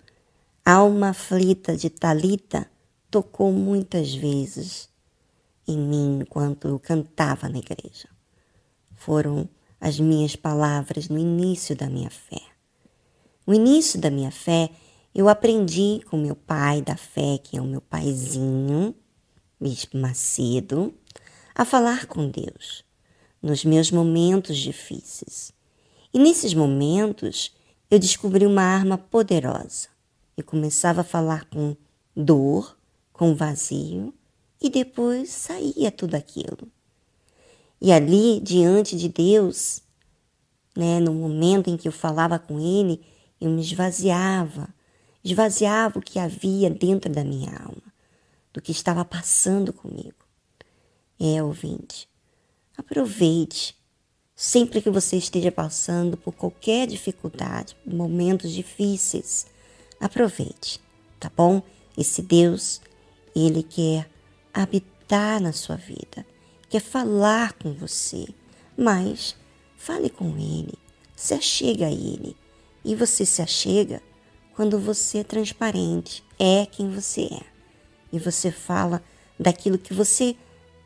Alma 0.66 1.10
Aflita 1.10 1.78
de 1.78 1.92
Talita, 1.92 2.68
tocou 3.10 3.52
muitas 3.52 4.16
vezes 4.16 4.90
em 5.68 5.78
mim 5.78 6.22
enquanto 6.24 6.68
eu 6.68 6.80
cantava 6.80 7.48
na 7.48 7.60
igreja. 7.60 8.10
Foram 8.96 9.48
as 9.80 10.00
minhas 10.00 10.36
palavras 10.36 11.08
no 11.08 11.20
início 11.20 11.76
da 11.76 11.88
minha 11.88 12.10
fé. 12.10 12.42
No 13.46 13.54
início 13.54 14.02
da 14.02 14.10
minha 14.10 14.32
fé, 14.32 14.72
eu 15.14 15.30
aprendi 15.30 16.02
com 16.10 16.18
meu 16.18 16.36
pai 16.36 16.82
da 16.82 16.98
fé, 16.98 17.38
que 17.38 17.58
é 17.58 17.62
o 17.62 17.68
meu 17.68 17.80
paizinho, 17.80 18.96
Bispo 19.62 20.00
Macedo, 20.00 20.92
a 21.54 21.64
falar 21.64 22.08
com 22.08 22.28
Deus 22.28 22.83
nos 23.44 23.66
meus 23.66 23.92
momentos 23.92 24.58
difíceis. 24.58 25.52
E 26.14 26.18
nesses 26.18 26.54
momentos, 26.54 27.54
eu 27.92 28.00
descobri 28.00 28.46
uma 28.46 28.64
arma 28.64 28.98
poderosa 28.98 29.90
e 30.38 30.42
começava 30.42 31.02
a 31.02 31.04
falar 31.04 31.46
com 31.50 31.76
dor, 32.16 32.78
com 33.12 33.36
vazio, 33.36 34.14
e 34.62 34.70
depois 34.70 35.30
saía 35.30 35.92
tudo 35.92 36.16
aquilo. 36.16 36.72
E 37.82 37.92
ali, 37.92 38.40
diante 38.40 38.96
de 38.96 39.10
Deus, 39.10 39.82
né, 40.74 41.02
no 41.02 41.14
momento 41.14 41.70
em 41.70 41.76
que 41.76 41.88
eu 41.88 41.92
falava 41.92 42.40
com 42.40 42.58
Ele, 42.60 43.02
eu 43.42 43.50
me 43.50 43.62
esvaziava, 43.62 44.74
esvaziava 45.22 46.00
o 46.00 46.02
que 46.02 46.18
havia 46.18 46.70
dentro 46.70 47.12
da 47.12 47.26
minha 47.26 47.52
alma, 47.58 47.94
do 48.54 48.62
que 48.62 48.72
estava 48.72 49.04
passando 49.04 49.74
comigo. 49.74 50.16
É, 51.20 51.44
ouvinte, 51.44 52.08
aproveite. 52.78 53.76
Sempre 54.36 54.82
que 54.82 54.90
você 54.90 55.18
esteja 55.18 55.52
passando 55.52 56.18
por 56.18 56.34
qualquer 56.34 56.88
dificuldade, 56.88 57.78
momentos 57.86 58.52
difíceis, 58.52 59.46
aproveite, 60.00 60.82
tá 61.20 61.32
bom? 61.36 61.62
Esse 61.98 62.22
Deus, 62.22 62.82
ele 63.36 63.62
quer 63.62 64.10
habitar 64.54 65.40
na 65.40 65.54
sua 65.54 65.76
vida. 65.76 66.26
quer 66.70 66.80
falar 66.82 67.54
com 67.54 67.72
você, 67.72 68.26
mas 68.76 69.36
fale 69.78 70.10
com 70.10 70.36
ele, 70.38 70.74
se 71.16 71.36
achega 71.36 71.86
a 71.86 71.92
ele. 71.92 72.36
E 72.84 72.96
você 72.96 73.26
se 73.26 73.42
achega 73.42 74.02
quando 74.56 74.80
você 74.80 75.20
é 75.20 75.24
transparente, 75.24 76.24
é 76.40 76.66
quem 76.66 76.90
você 76.90 77.30
é. 77.32 77.42
E 78.12 78.18
você 78.18 78.52
fala 78.52 79.04
daquilo 79.40 79.78
que 79.78 79.94
você 79.94 80.36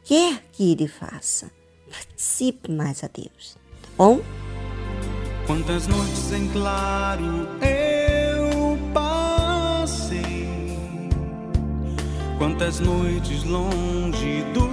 quer 0.03 0.43
que 0.51 0.71
ele 0.71 0.87
faça. 0.87 1.49
Participe 1.89 2.71
mais 2.71 3.03
a 3.03 3.07
Deus, 3.07 3.57
tá 3.81 3.89
bom? 3.97 4.21
Quantas 5.45 5.87
noites 5.87 6.31
em 6.33 6.49
claro 6.49 7.47
eu 7.61 8.77
passei, 8.93 10.49
quantas 12.37 12.79
noites 12.81 13.43
longe 13.45 14.43
do 14.53 14.67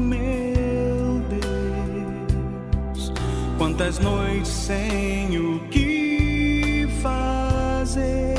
meu 0.00 1.20
Deus, 1.28 3.12
quantas 3.58 3.98
noites 3.98 4.48
sem 4.48 5.38
o 5.38 5.60
que 5.68 6.88
fazer, 7.02 8.37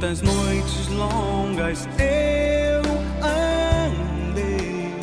Quantas 0.00 0.22
noites 0.22 0.86
longas 0.90 1.88
eu 1.98 2.82
andei 4.30 4.94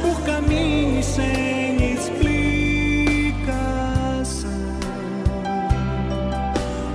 por 0.00 0.24
caminhos 0.24 1.04
sem 1.04 1.94
explicação, 1.94 2.20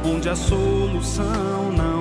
onde 0.05 0.29
a 0.29 0.35
solução 0.37 1.73
não 1.75 2.00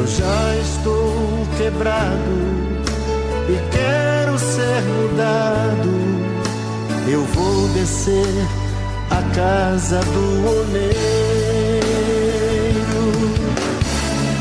Eu 0.00 0.06
já 0.06 0.56
estou 0.56 1.46
quebrado 1.58 2.32
e 3.50 3.58
quero 3.70 4.38
ser 4.38 4.82
mudado. 4.82 5.90
Eu 7.06 7.22
vou 7.22 7.68
descer 7.74 8.34
a 9.10 9.20
casa 9.34 10.00
do 10.00 10.48
oleiro. 10.48 10.94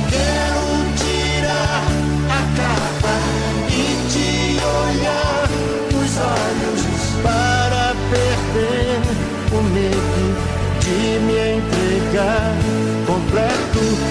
Quero 0.10 0.64
tirar 0.96 1.84
a 2.32 2.42
capa 2.56 3.18
e 3.68 3.84
te 4.14 4.32
olhar 4.64 5.50
nos 5.92 6.14
olhos 6.40 6.82
para 7.22 7.94
perder 8.10 9.02
o 9.52 9.60
medo 9.74 10.24
de 10.80 11.20
me 11.20 11.38
entregar 11.58 12.56
completo. 13.06 14.09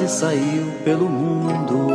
E 0.00 0.08
saiu 0.08 0.66
pelo 0.84 1.08
mundo. 1.08 1.88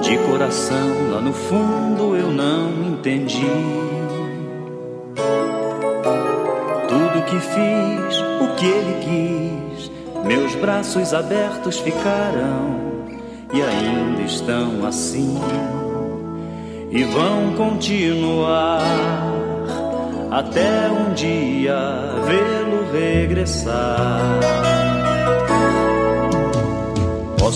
De 0.00 0.16
coração 0.18 1.10
lá 1.10 1.20
no 1.20 1.32
fundo 1.32 2.16
eu 2.16 2.30
não 2.30 2.70
entendi. 2.88 3.46
Tudo 6.88 7.24
que 7.26 7.40
fiz, 7.40 8.18
o 8.40 8.54
que 8.56 8.66
ele 8.66 9.70
quis, 9.76 9.90
meus 10.24 10.54
braços 10.56 11.12
abertos 11.12 11.78
ficaram 11.78 12.90
e 13.52 13.62
ainda 13.62 14.22
estão 14.22 14.86
assim. 14.86 15.38
E 16.90 17.04
vão 17.04 17.54
continuar 17.56 18.80
até 20.30 20.88
um 20.90 21.12
dia 21.14 21.76
vê-lo 22.26 22.92
regressar. 22.92 24.89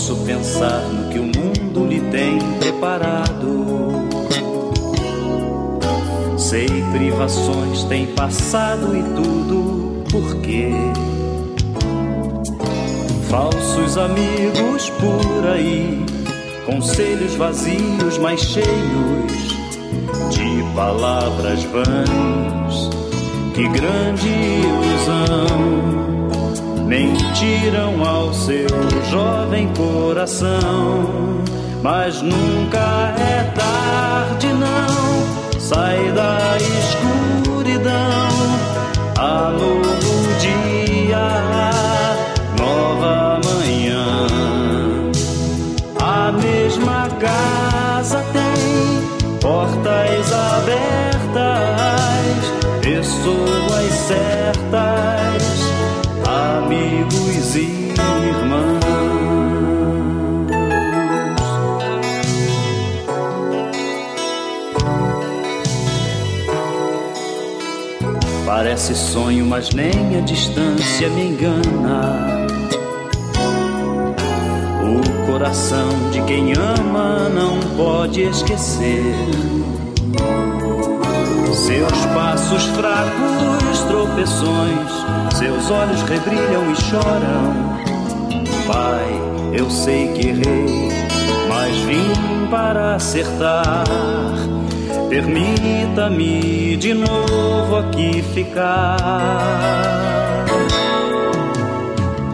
Posso 0.07 0.23
pensar 0.23 0.81
no 0.81 1.09
que 1.09 1.17
o 1.17 1.23
mundo 1.23 1.87
lhe 1.87 1.99
tem 2.11 2.37
preparado. 2.59 3.65
Sei 6.37 6.67
privações 6.91 7.85
tem 7.85 8.05
passado 8.13 8.95
e 8.95 9.01
tudo 9.15 10.03
por 10.11 10.35
quê? 10.41 10.69
Falsos 13.27 13.97
amigos 13.97 14.91
por 14.91 15.47
aí, 15.49 16.05
conselhos 16.67 17.33
vazios, 17.33 18.19
mas 18.19 18.41
cheios 18.41 18.67
de 20.29 20.75
palavras 20.75 21.63
vãs. 21.63 22.91
Que 23.55 23.67
grande 23.69 24.29
ilusão! 24.29 26.04
Mentiram 26.85 28.05
ao 28.05 28.33
seu 28.33 28.67
jovem 29.09 29.67
coração, 29.73 31.41
mas 31.81 32.21
nunca 32.21 33.13
é 33.17 33.51
tarde, 33.55 34.47
não. 34.53 35.59
Sai 35.59 36.11
da 36.11 36.57
escuridão, 36.57 38.29
há 39.17 39.51
novo 39.51 39.94
Parece 68.87 69.11
sonho, 69.13 69.47
mas 69.47 69.71
nem 69.71 70.15
a 70.15 70.21
distância 70.21 71.09
me 71.09 71.29
engana. 71.29 72.45
O 74.83 75.25
coração 75.25 75.89
de 76.11 76.21
quem 76.21 76.53
ama 76.53 77.27
não 77.29 77.59
pode 77.75 78.21
esquecer. 78.21 79.15
Seus 81.51 82.05
passos 82.13 82.63
fracos, 82.77 83.79
tropeções, 83.87 84.91
seus 85.35 85.71
olhos 85.71 86.03
rebrilham 86.03 86.71
e 86.71 86.75
choram. 86.75 87.53
Pai, 88.67 89.19
eu 89.51 89.67
sei 89.67 90.09
que 90.09 90.27
errei, 90.27 90.89
mas 91.49 91.75
vim 91.77 92.47
para 92.51 92.93
acertar. 92.93 93.83
Permita-me 95.09 96.77
de 96.77 96.93
novo 96.93 97.75
aqui 97.77 98.21
ficar. 98.33 98.97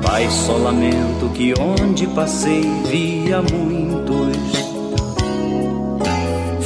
Pai, 0.02 0.28
só 0.30 0.54
lamento 0.54 1.30
que 1.34 1.54
onde 1.60 2.08
passei 2.08 2.64
via 2.90 3.42
muitos 3.42 4.62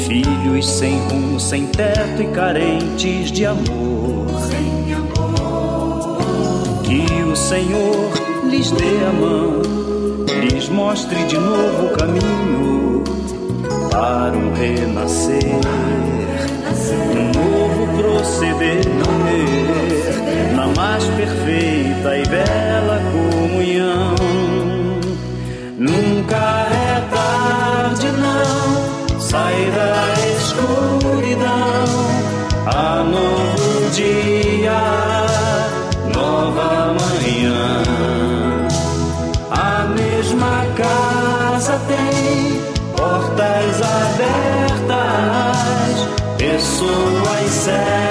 filhos 0.07 0.69
sem 0.69 0.99
rumo, 1.09 1.39
sem 1.39 1.65
teto 1.67 2.21
e 2.21 2.27
carentes 2.27 3.31
de 3.31 3.45
amor. 3.45 4.27
Que 6.83 7.23
o 7.23 7.35
Senhor 7.35 8.11
lhes 8.49 8.71
dê 8.71 9.05
a 9.07 9.11
mão, 9.11 9.61
lhes 10.41 10.69
mostre 10.69 11.23
de 11.25 11.37
novo 11.37 11.87
o 11.87 11.97
caminho 11.97 13.03
para 13.95 14.37
um 14.37 14.51
renascer, 14.51 15.39
um 17.15 17.31
novo 17.31 17.97
proceder, 17.97 18.83
na 20.53 20.67
mais 20.75 21.05
perfeita 21.05 22.17
e 22.17 22.27
bela 22.27 23.01
comunhão. 23.13 24.15
Nunca 25.77 26.35
é 26.35 27.03
tarde, 27.09 28.07
não. 28.19 29.19
Sai 29.21 29.71
da 29.71 30.13
escuridão, 30.35 31.85
pessoas 46.75 47.51
certas. 47.51 48.04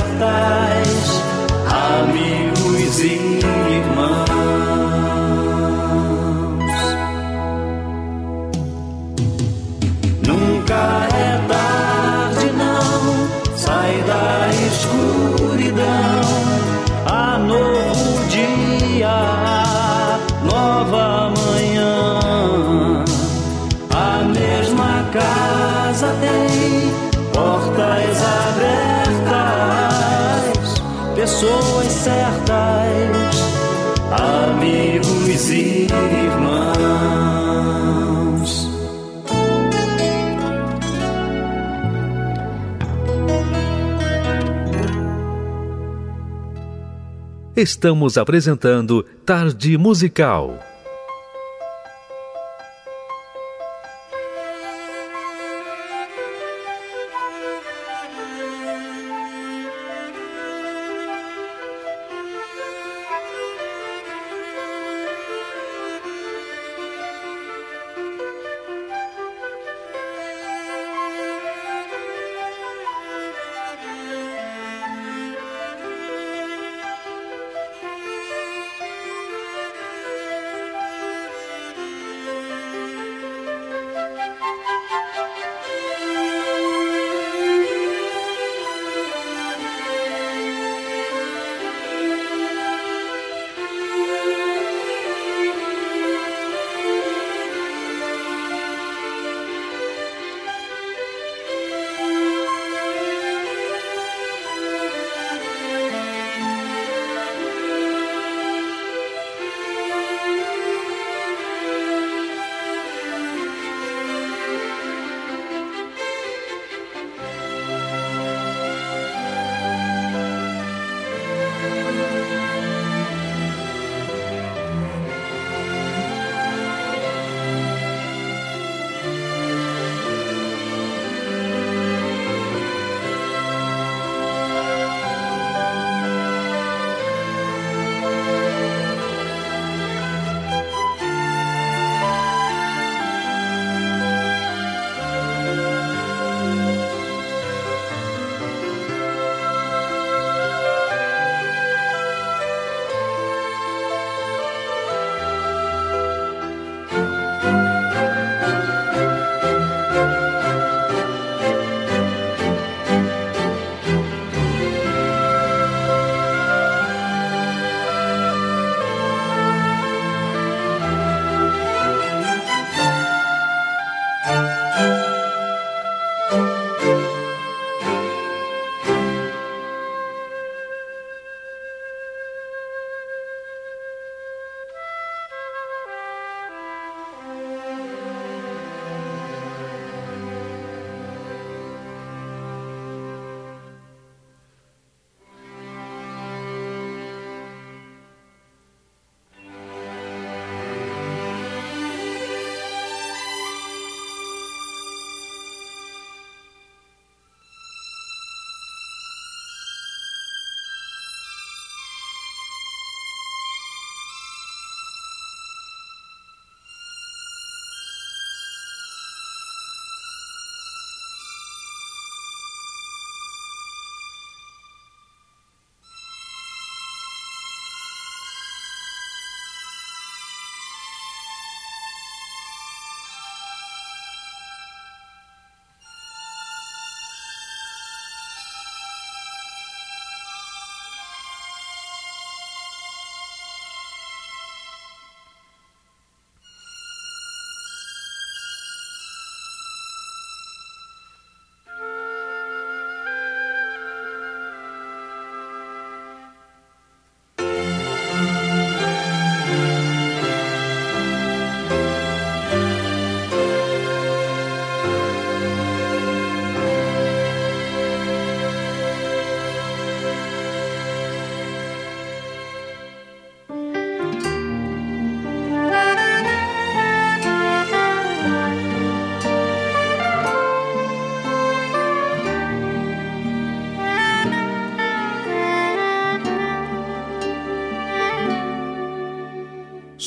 pessoas 31.34 31.86
certas, 31.86 33.36
amigos 34.12 35.50
e 35.50 35.88
irmãos. 36.22 36.54
Estamos 47.56 48.16
apresentando 48.16 49.04
Tarde 49.26 49.76
Musical. 49.76 50.73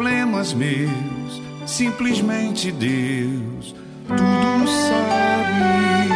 Problemas 0.00 0.54
meus, 0.54 1.42
simplesmente 1.66 2.72
Deus 2.72 3.74
tudo 4.08 4.66
sabe. 4.66 6.08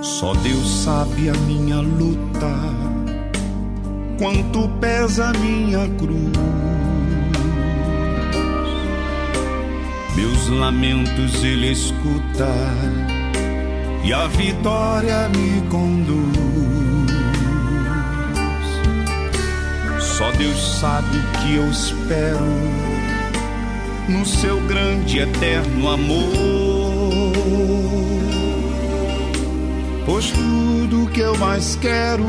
Só 0.00 0.32
Deus 0.36 0.84
sabe 0.84 1.28
a 1.28 1.34
minha 1.34 1.80
luta, 1.80 2.48
quanto 4.18 4.70
pesa 4.80 5.26
a 5.26 5.32
minha 5.34 5.86
cruz. 5.98 6.63
Meus 10.44 10.60
lamentos 10.60 11.42
Ele 11.42 11.72
escuta 11.72 12.52
e 14.02 14.12
a 14.12 14.26
vitória 14.26 15.26
me 15.30 15.62
conduz. 15.68 16.36
Só 20.00 20.30
Deus 20.32 20.80
sabe 20.80 21.16
o 21.16 21.22
que 21.38 21.54
eu 21.54 21.70
espero 21.70 22.44
no 24.06 24.26
seu 24.26 24.60
grande 24.62 25.20
eterno 25.20 25.88
amor. 25.88 26.34
Pois 30.04 30.30
tudo 30.30 31.08
que 31.10 31.20
eu 31.20 31.38
mais 31.38 31.74
quero 31.76 32.26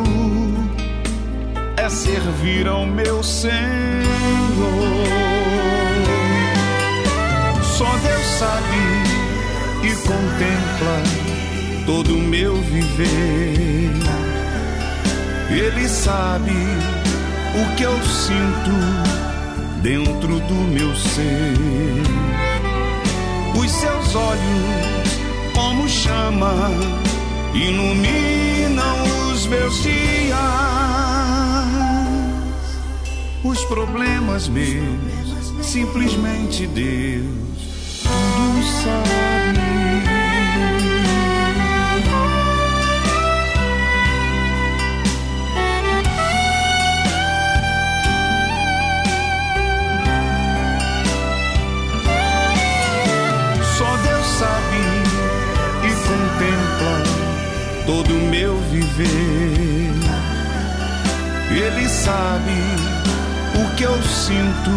é 1.75 1.89
servir 1.89 2.65
ao 2.65 2.85
meu 2.85 3.21
Senhor. 3.21 3.65
Só 7.77 7.83
Deus 7.83 8.25
sabe 8.39 8.77
e 9.83 9.93
contempla 10.07 11.03
todo 11.85 12.15
o 12.15 12.21
meu 12.21 12.55
viver. 12.55 13.91
Ele 15.49 15.89
sabe 15.89 16.53
o 16.53 17.75
que 17.75 17.83
eu 17.83 18.01
sinto 18.05 19.81
dentro 19.81 20.39
do 20.39 20.53
meu 20.53 20.95
ser. 20.95 21.53
Os 23.59 23.69
seus 23.69 24.15
olhos, 24.15 25.53
como 25.53 25.89
chama, 25.89 26.71
iluminam 27.53 29.31
os 29.33 29.47
meus 29.47 29.83
dias. 29.83 30.37
Os 33.43 33.65
problemas 33.65 34.47
meus, 34.47 35.53
simplesmente 35.61 36.65
Deus 36.67 37.64
Ele 61.55 61.87
sabe 61.87 62.51
o 63.55 63.75
que 63.75 63.83
eu 63.83 64.03
sinto 64.03 64.71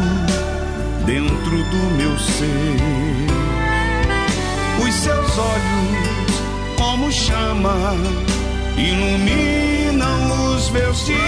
dentro 1.05 1.65
do 1.71 1.97
meu 1.97 2.19
ser. 2.19 3.38
Os 4.89 4.95
seus 4.95 5.39
olhos, 5.39 6.79
como 6.79 7.13
chama, 7.13 7.95
iluminam 8.79 10.55
os 10.55 10.71
meus 10.71 11.05
dias. 11.05 11.19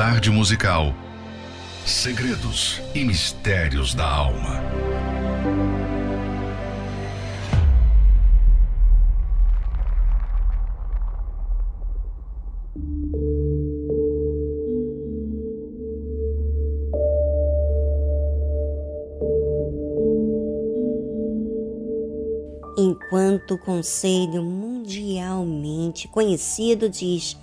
tarde 0.00 0.30
musical, 0.30 0.94
segredos 1.84 2.80
e 2.94 3.04
mistérios 3.04 3.92
da 3.92 4.10
alma. 4.10 4.62
Enquanto 22.78 23.50
o 23.52 23.58
Conselho 23.58 24.42
Mundialmente 24.42 26.08
Conhecido 26.08 26.88
diz 26.88 27.36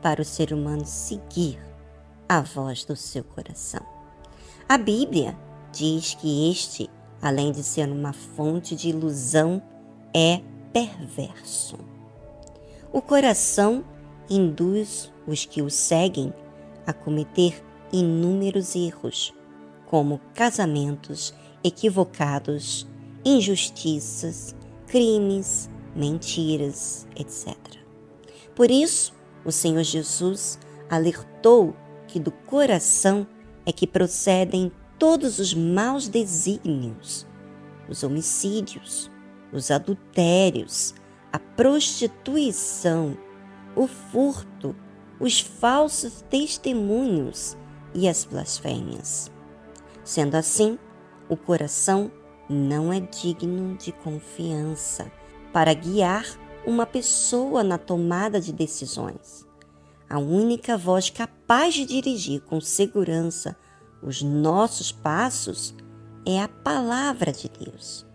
para 0.00 0.22
o 0.22 0.24
ser 0.24 0.52
humano 0.52 0.86
seguir 0.86 1.65
a 2.28 2.40
voz 2.40 2.84
do 2.84 2.96
seu 2.96 3.22
coração. 3.22 3.84
A 4.68 4.76
Bíblia 4.76 5.36
diz 5.72 6.14
que 6.14 6.50
este, 6.50 6.90
além 7.22 7.52
de 7.52 7.62
ser 7.62 7.88
uma 7.88 8.12
fonte 8.12 8.74
de 8.74 8.88
ilusão, 8.88 9.62
é 10.14 10.40
perverso. 10.72 11.78
O 12.92 13.00
coração 13.00 13.84
induz 14.28 15.12
os 15.26 15.44
que 15.44 15.62
o 15.62 15.70
seguem 15.70 16.32
a 16.86 16.92
cometer 16.92 17.62
inúmeros 17.92 18.74
erros, 18.74 19.32
como 19.86 20.20
casamentos 20.34 21.32
equivocados, 21.62 22.86
injustiças, 23.24 24.54
crimes, 24.86 25.70
mentiras, 25.94 27.06
etc. 27.16 27.56
Por 28.54 28.70
isso, 28.70 29.12
o 29.44 29.52
Senhor 29.52 29.82
Jesus 29.82 30.58
alertou 30.90 31.74
que 32.06 32.20
do 32.20 32.30
coração 32.30 33.26
é 33.64 33.72
que 33.72 33.86
procedem 33.86 34.70
todos 34.98 35.38
os 35.38 35.52
maus 35.52 36.08
desígnios, 36.08 37.26
os 37.88 38.02
homicídios, 38.02 39.10
os 39.52 39.70
adultérios, 39.70 40.94
a 41.32 41.38
prostituição, 41.38 43.16
o 43.74 43.86
furto, 43.86 44.74
os 45.20 45.40
falsos 45.40 46.22
testemunhos 46.30 47.56
e 47.94 48.08
as 48.08 48.24
blasfêmias. 48.24 49.30
Sendo 50.04 50.36
assim, 50.36 50.78
o 51.28 51.36
coração 51.36 52.10
não 52.48 52.92
é 52.92 53.00
digno 53.00 53.76
de 53.76 53.92
confiança 53.92 55.10
para 55.52 55.74
guiar 55.74 56.24
uma 56.66 56.86
pessoa 56.86 57.62
na 57.62 57.78
tomada 57.78 58.40
de 58.40 58.52
decisões. 58.52 59.45
A 60.08 60.18
única 60.18 60.76
voz 60.76 61.10
capaz 61.10 61.74
de 61.74 61.84
dirigir 61.84 62.40
com 62.42 62.60
segurança 62.60 63.56
os 64.02 64.22
nossos 64.22 64.92
passos 64.92 65.74
é 66.24 66.40
a 66.40 66.46
palavra 66.46 67.32
de 67.32 67.48
Deus. 67.48 68.06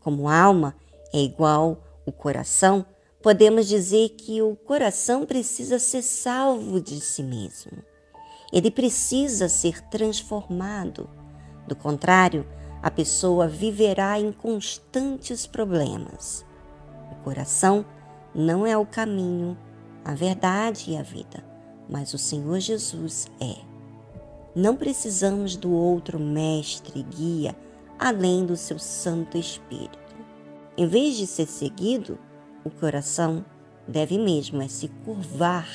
Como 0.00 0.28
alma 0.28 0.76
é 1.12 1.18
igual 1.18 1.82
o 2.04 2.12
coração, 2.12 2.84
podemos 3.22 3.66
dizer 3.66 4.10
que 4.10 4.42
o 4.42 4.54
coração 4.56 5.24
precisa 5.24 5.78
ser 5.78 6.02
salvo 6.02 6.80
de 6.80 7.00
si 7.00 7.22
mesmo. 7.22 7.72
Ele 8.52 8.70
precisa 8.70 9.48
ser 9.48 9.80
transformado. 9.88 11.08
Do 11.66 11.74
contrário, 11.74 12.46
a 12.82 12.90
pessoa 12.90 13.48
viverá 13.48 14.20
em 14.20 14.30
constantes 14.30 15.46
problemas. 15.46 16.44
O 17.10 17.16
coração 17.24 17.84
não 18.34 18.66
é 18.66 18.76
o 18.76 18.86
caminho, 18.86 19.56
a 20.06 20.14
verdade 20.14 20.92
e 20.92 20.96
a 20.96 21.02
vida, 21.02 21.44
mas 21.90 22.14
o 22.14 22.18
Senhor 22.18 22.60
Jesus 22.60 23.26
é. 23.40 23.56
Não 24.54 24.76
precisamos 24.76 25.56
do 25.56 25.72
outro 25.72 26.16
mestre 26.20 27.02
guia 27.02 27.56
além 27.98 28.46
do 28.46 28.56
seu 28.56 28.78
Santo 28.78 29.36
Espírito. 29.36 29.98
Em 30.78 30.86
vez 30.86 31.16
de 31.16 31.26
ser 31.26 31.46
seguido, 31.46 32.20
o 32.62 32.70
coração 32.70 33.44
deve 33.88 34.16
mesmo 34.16 34.62
é 34.62 34.68
se 34.68 34.86
curvar 35.04 35.68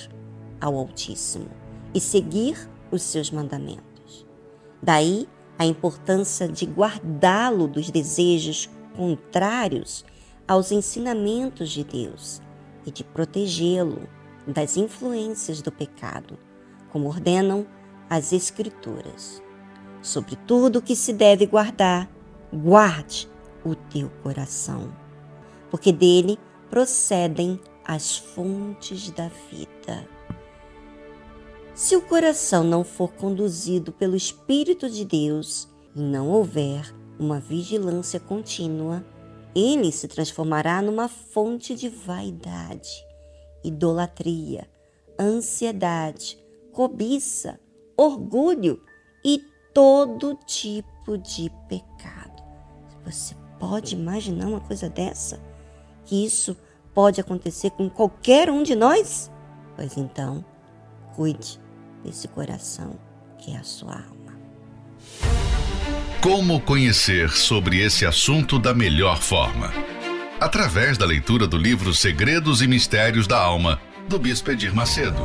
ao 0.61 0.77
Altíssimo 0.77 1.49
e 1.93 1.99
seguir 1.99 2.69
os 2.89 3.01
seus 3.01 3.31
mandamentos. 3.31 4.25
Daí 4.81 5.27
a 5.59 5.65
importância 5.65 6.47
de 6.47 6.65
guardá-lo 6.65 7.67
dos 7.67 7.91
desejos 7.91 8.69
contrários 8.95 10.05
aos 10.47 10.71
ensinamentos 10.71 11.69
de 11.69 11.83
Deus 11.83 12.41
e 12.85 12.91
de 12.91 13.03
protegê-lo 13.03 14.07
das 14.51 14.77
influências 14.77 15.61
do 15.61 15.71
pecado, 15.71 16.37
como 16.91 17.07
ordenam 17.07 17.65
as 18.09 18.33
Escrituras. 18.33 19.41
Sobre 20.01 20.35
tudo 20.35 20.81
que 20.81 20.95
se 20.95 21.13
deve 21.13 21.45
guardar, 21.45 22.09
guarde 22.51 23.29
o 23.63 23.75
teu 23.75 24.09
coração, 24.23 24.93
porque 25.69 25.91
dele 25.91 26.37
procedem 26.69 27.59
as 27.85 28.17
fontes 28.17 29.11
da 29.11 29.29
vida. 29.49 30.07
Se 31.73 31.95
o 31.95 32.01
coração 32.01 32.63
não 32.63 32.83
for 32.83 33.11
conduzido 33.13 33.91
pelo 33.91 34.15
Espírito 34.15 34.89
de 34.89 35.05
Deus 35.05 35.67
e 35.95 36.01
não 36.01 36.29
houver 36.29 36.93
uma 37.17 37.39
vigilância 37.39 38.19
contínua, 38.19 39.05
ele 39.55 39.91
se 39.91 40.07
transformará 40.07 40.81
numa 40.81 41.07
fonte 41.07 41.75
de 41.75 41.89
vaidade, 41.89 43.05
idolatria, 43.63 44.69
ansiedade, 45.19 46.37
cobiça, 46.71 47.59
orgulho 47.95 48.81
e 49.23 49.41
todo 49.73 50.37
tipo 50.45 51.17
de 51.17 51.51
pecado. 51.67 52.43
Você 53.05 53.35
pode 53.59 53.95
imaginar 53.95 54.47
uma 54.47 54.59
coisa 54.59 54.89
dessa? 54.89 55.39
Que 56.05 56.25
isso 56.25 56.57
pode 56.93 57.21
acontecer 57.21 57.71
com 57.71 57.89
qualquer 57.89 58.49
um 58.49 58.63
de 58.63 58.75
nós? 58.75 59.31
Pois 59.75 59.97
então, 59.97 60.43
cuide 61.15 61.59
desse 62.03 62.27
coração 62.27 62.99
que 63.37 63.51
é 63.51 63.57
a 63.57 63.63
sua 63.63 63.93
alma. 63.93 64.39
Como 66.21 66.61
conhecer 66.61 67.31
sobre 67.31 67.79
esse 67.79 68.05
assunto 68.05 68.59
da 68.59 68.73
melhor 68.73 69.19
forma? 69.19 69.71
Através 70.41 70.97
da 70.97 71.05
leitura 71.05 71.45
do 71.45 71.55
livro 71.55 71.93
Segredos 71.93 72.63
e 72.63 72.67
Mistérios 72.67 73.27
da 73.27 73.39
Alma, 73.39 73.79
do 74.09 74.17
Bispo 74.17 74.49
Edir 74.49 74.73
Macedo. 74.73 75.21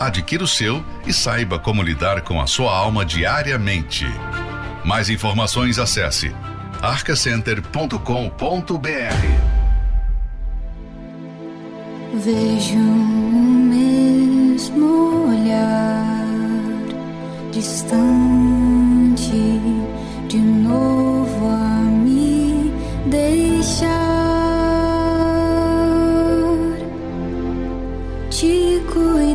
Adquira 0.00 0.42
o 0.42 0.48
seu 0.48 0.82
e 1.06 1.12
saiba 1.12 1.58
como 1.58 1.82
lidar 1.82 2.22
com 2.22 2.40
a 2.40 2.46
sua 2.46 2.74
alma 2.74 3.04
diariamente. 3.04 4.06
Mais 4.82 5.10
informações 5.10 5.78
acesse 5.78 6.34
arcacenter.com.br. 6.80 7.98
Vejo 12.14 12.78
o 12.78 13.44
mesmo 13.68 15.28
olhar 15.28 16.16
distante 17.52 18.00
de 20.28 20.38
novo 20.38 21.11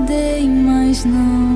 cuidei, 0.08 0.48
mas 0.48 1.04
não 1.04 1.47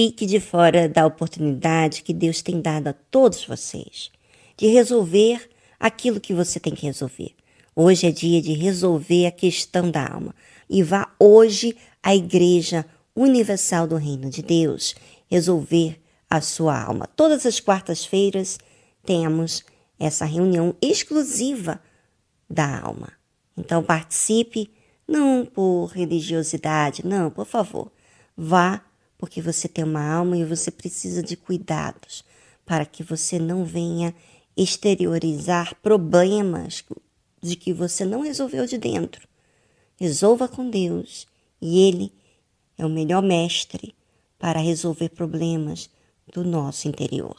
fique 0.00 0.24
de 0.24 0.40
fora 0.40 0.88
da 0.88 1.04
oportunidade 1.04 2.02
que 2.02 2.14
Deus 2.14 2.40
tem 2.40 2.58
dado 2.58 2.88
a 2.88 2.94
todos 3.10 3.44
vocês 3.44 4.10
de 4.56 4.66
resolver 4.66 5.46
aquilo 5.78 6.18
que 6.18 6.32
você 6.32 6.58
tem 6.58 6.74
que 6.74 6.86
resolver. 6.86 7.34
Hoje 7.76 8.06
é 8.06 8.10
dia 8.10 8.40
de 8.40 8.54
resolver 8.54 9.26
a 9.26 9.30
questão 9.30 9.90
da 9.90 10.10
alma. 10.10 10.34
E 10.70 10.82
vá 10.82 11.14
hoje 11.20 11.76
à 12.02 12.16
Igreja 12.16 12.86
Universal 13.14 13.86
do 13.86 13.96
Reino 13.96 14.30
de 14.30 14.40
Deus 14.40 14.94
resolver 15.30 16.00
a 16.30 16.40
sua 16.40 16.82
alma. 16.82 17.06
Todas 17.14 17.44
as 17.44 17.60
quartas-feiras 17.60 18.58
temos 19.04 19.62
essa 19.98 20.24
reunião 20.24 20.74
exclusiva 20.80 21.78
da 22.48 22.80
alma. 22.80 23.12
Então 23.54 23.82
participe, 23.82 24.72
não 25.06 25.44
por 25.44 25.88
religiosidade, 25.88 27.04
não, 27.04 27.30
por 27.30 27.44
favor. 27.44 27.92
Vá 28.34 28.82
porque 29.20 29.42
você 29.42 29.68
tem 29.68 29.84
uma 29.84 30.02
alma 30.02 30.34
e 30.38 30.46
você 30.46 30.70
precisa 30.70 31.22
de 31.22 31.36
cuidados 31.36 32.24
para 32.64 32.86
que 32.86 33.02
você 33.02 33.38
não 33.38 33.66
venha 33.66 34.14
exteriorizar 34.56 35.76
problemas 35.82 36.82
de 37.38 37.54
que 37.54 37.70
você 37.70 38.06
não 38.06 38.22
resolveu 38.22 38.64
de 38.64 38.78
dentro. 38.78 39.28
Resolva 39.98 40.48
com 40.48 40.70
Deus 40.70 41.26
e 41.60 41.86
Ele 41.86 42.10
é 42.78 42.86
o 42.86 42.88
melhor 42.88 43.22
mestre 43.22 43.94
para 44.38 44.58
resolver 44.58 45.10
problemas 45.10 45.90
do 46.32 46.42
nosso 46.42 46.88
interior. 46.88 47.36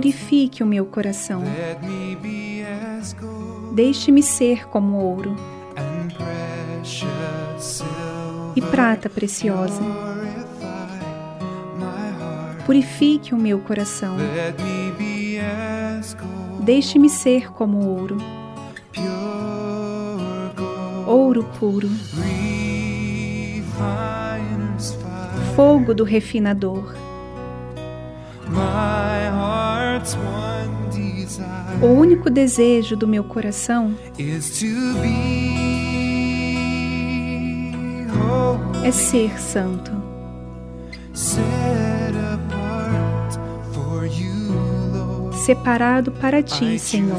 Purifique 0.00 0.62
o 0.62 0.66
meu 0.66 0.86
coração. 0.86 1.42
Deixe-me 3.74 4.22
ser 4.22 4.66
como 4.66 4.96
ouro 4.96 5.36
e 8.56 8.62
prata 8.62 9.10
preciosa. 9.10 9.82
Purifique 12.64 13.34
o 13.34 13.36
meu 13.36 13.58
coração. 13.58 14.16
Deixe-me 16.62 17.10
ser 17.10 17.52
como 17.52 17.86
ouro, 17.86 18.16
ouro 21.06 21.44
puro, 21.58 21.90
fogo 25.54 25.92
do 25.92 26.04
refinador. 26.04 26.99
O 31.82 31.86
único 31.86 32.28
desejo 32.28 32.96
do 32.96 33.06
meu 33.06 33.24
coração 33.24 33.94
é 38.82 38.90
ser 38.90 39.40
santo. 39.40 39.90
Separado 45.44 46.12
para 46.12 46.42
ti, 46.42 46.78
Senhor. 46.78 47.18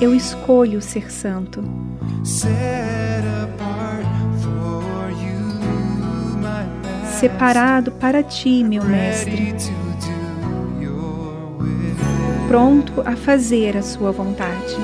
Eu 0.00 0.14
escolho 0.14 0.82
ser 0.82 1.10
santo. 1.12 1.62
Separado 7.22 7.92
para 7.92 8.20
ti, 8.20 8.64
meu 8.64 8.82
Mestre 8.82 9.54
pronto 12.48 13.00
a 13.06 13.16
fazer 13.16 13.76
a 13.76 13.82
sua 13.82 14.10
vontade. 14.10 14.76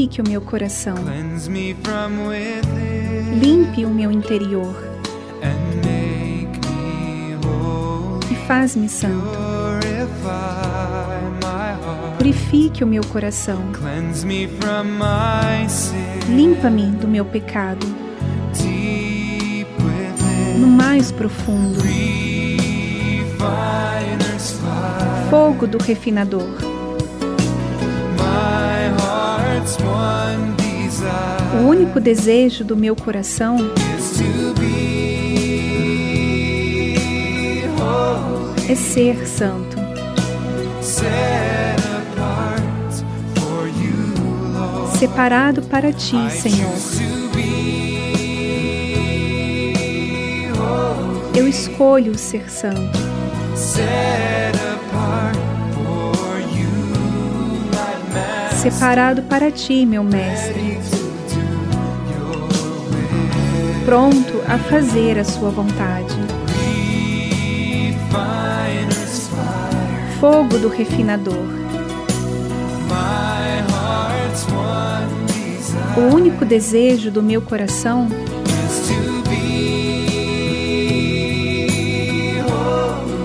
Purifique 0.00 0.22
o 0.22 0.28
meu 0.28 0.40
coração. 0.40 0.94
Limpe 3.38 3.84
o 3.84 3.90
meu 3.90 4.10
interior 4.10 4.90
faz-me 8.50 8.88
santo. 8.88 9.30
Purifique 12.18 12.82
o 12.82 12.86
meu 12.86 13.04
coração. 13.04 13.62
Limpa-me 16.28 16.86
do 16.86 17.06
meu 17.06 17.24
pecado. 17.24 17.86
No 20.58 20.66
mais 20.66 21.12
profundo. 21.12 21.78
Fogo 25.30 25.68
do 25.68 25.78
refinador. 25.78 26.69
O 31.60 31.68
único 31.68 32.00
desejo 32.00 32.64
do 32.64 32.76
meu 32.76 32.96
coração 32.96 33.56
é 38.68 38.74
ser 38.74 39.26
santo. 39.26 39.76
Separado 44.98 45.62
para 45.62 45.92
ti, 45.92 46.16
Senhor. 46.30 46.70
Eu 51.34 51.48
escolho 51.48 52.18
ser 52.18 52.50
santo. 52.50 52.98
Separado 58.60 59.22
para 59.22 59.50
ti, 59.50 59.86
meu 59.86 60.04
Mestre. 60.04 60.78
Pronto 63.86 64.42
a 64.46 64.58
fazer 64.58 65.18
a 65.18 65.24
sua 65.24 65.48
vontade. 65.48 66.14
Fogo 70.20 70.58
do 70.58 70.68
refinador. 70.68 71.46
O 75.96 76.14
único 76.14 76.44
desejo 76.44 77.10
do 77.10 77.22
meu 77.22 77.40
coração 77.40 78.08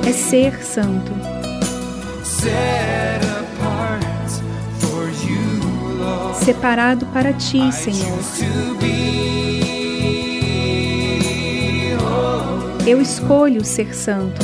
é 0.07 0.13
ser 0.13 0.63
santo. 0.63 1.11
Separado 6.45 7.07
para 7.07 7.33
ti, 7.33 7.71
Senhor. 7.73 8.19
Eu 12.85 13.01
escolho 13.01 13.65
ser 13.65 13.95
santo. 13.95 14.39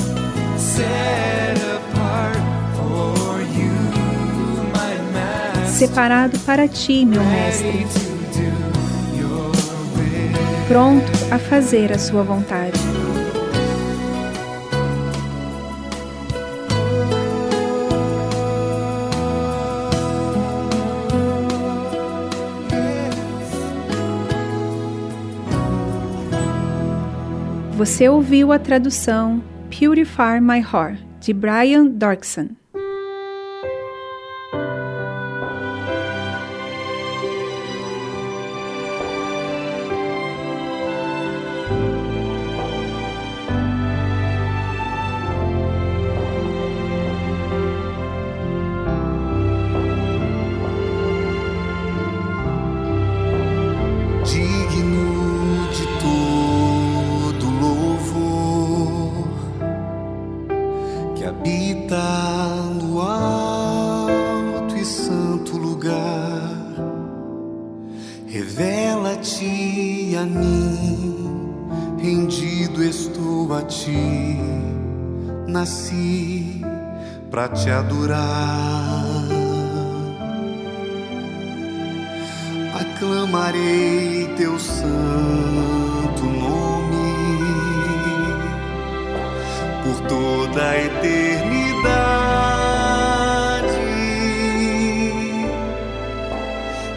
Separado 5.67 6.39
para 6.39 6.67
ti, 6.67 7.05
meu 7.05 7.23
Mestre. 7.23 7.85
Pronto 10.67 11.11
a 11.29 11.37
fazer 11.37 11.91
a 11.91 11.99
sua 11.99 12.23
vontade. 12.23 12.80
Você 27.81 28.07
ouviu 28.07 28.51
a 28.51 28.59
tradução 28.59 29.43
Purify 29.71 30.39
My 30.39 30.59
Heart, 30.59 31.01
de 31.19 31.33
Brian 31.33 31.87
Dorkson. 31.87 32.49
Te 77.63 77.69
adorar. 77.69 79.27
Aclamarei 82.73 84.29
teu 84.37 84.57
santo 84.59 86.23
nome 86.23 87.13
por 89.83 90.01
toda 90.07 90.61
a 90.69 90.77
eternidade. 90.77 91.91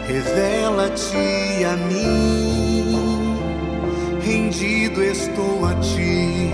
Revela-te 0.07 1.65
a 1.65 1.75
mim, 1.75 2.44
rendido 4.55 5.03
estou 5.03 5.65
a 5.65 5.75
ti, 5.75 6.49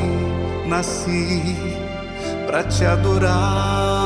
nasci 0.68 1.56
para 2.48 2.64
te 2.64 2.86
adorar. 2.86 4.01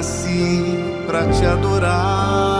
nasci 0.00 0.64
para 1.06 1.26
te 1.30 1.46
adorar. 1.46 2.59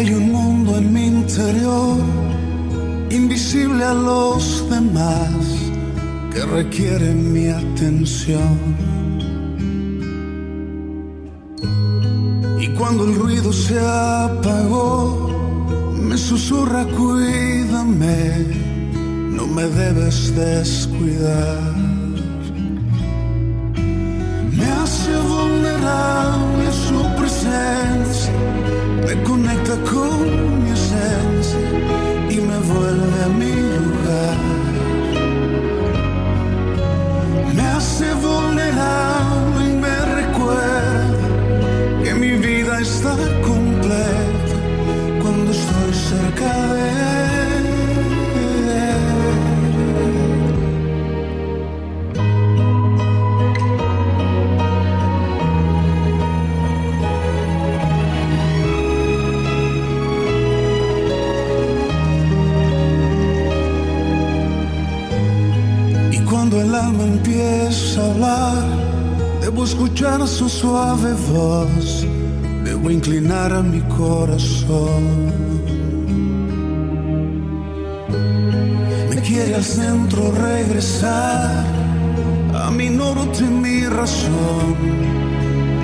hay 0.00 0.14
un 0.14 0.32
mundo 0.32 0.78
en 0.78 0.92
mi 0.94 1.06
interior, 1.06 1.98
invisible 3.10 3.84
a 3.84 3.92
los 3.92 4.64
demás, 4.70 5.30
que 6.32 6.42
requiere 6.46 7.12
mi 7.12 7.48
atención. 7.48 8.58
Y 12.58 12.68
cuando 12.78 13.04
el 13.04 13.14
ruido 13.14 13.52
se 13.52 13.78
apagó, 13.78 15.28
me 16.08 16.16
susurra, 16.16 16.86
cuídame, 16.96 18.46
no 19.36 19.46
me 19.46 19.64
debes 19.64 20.34
descuidar. 20.34 21.69
Suave 70.60 71.14
voz, 71.32 72.06
debo 72.64 72.90
inclinar 72.90 73.50
a 73.50 73.62
mi 73.62 73.80
corazón. 73.98 75.02
quiere 79.22 79.54
al 79.54 79.62
centro 79.64 80.32
regresar 80.32 81.64
a 82.54 82.70
mi 82.70 82.88
norte, 82.88 83.44
mi 83.44 83.86
razón, 83.86 84.74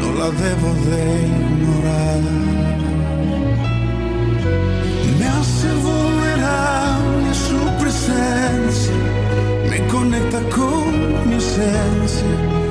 no 0.00 0.08
la 0.20 0.28
debo 0.44 0.68
de 0.88 1.02
ignorar. 1.30 2.22
Me 5.18 5.26
hace 5.38 5.68
vulnerable 5.86 7.30
su 7.46 7.60
presencia, 7.80 8.98
me 9.70 9.78
conecta 9.86 10.40
con 10.56 11.28
mi 11.28 11.36
esencia 11.36 12.65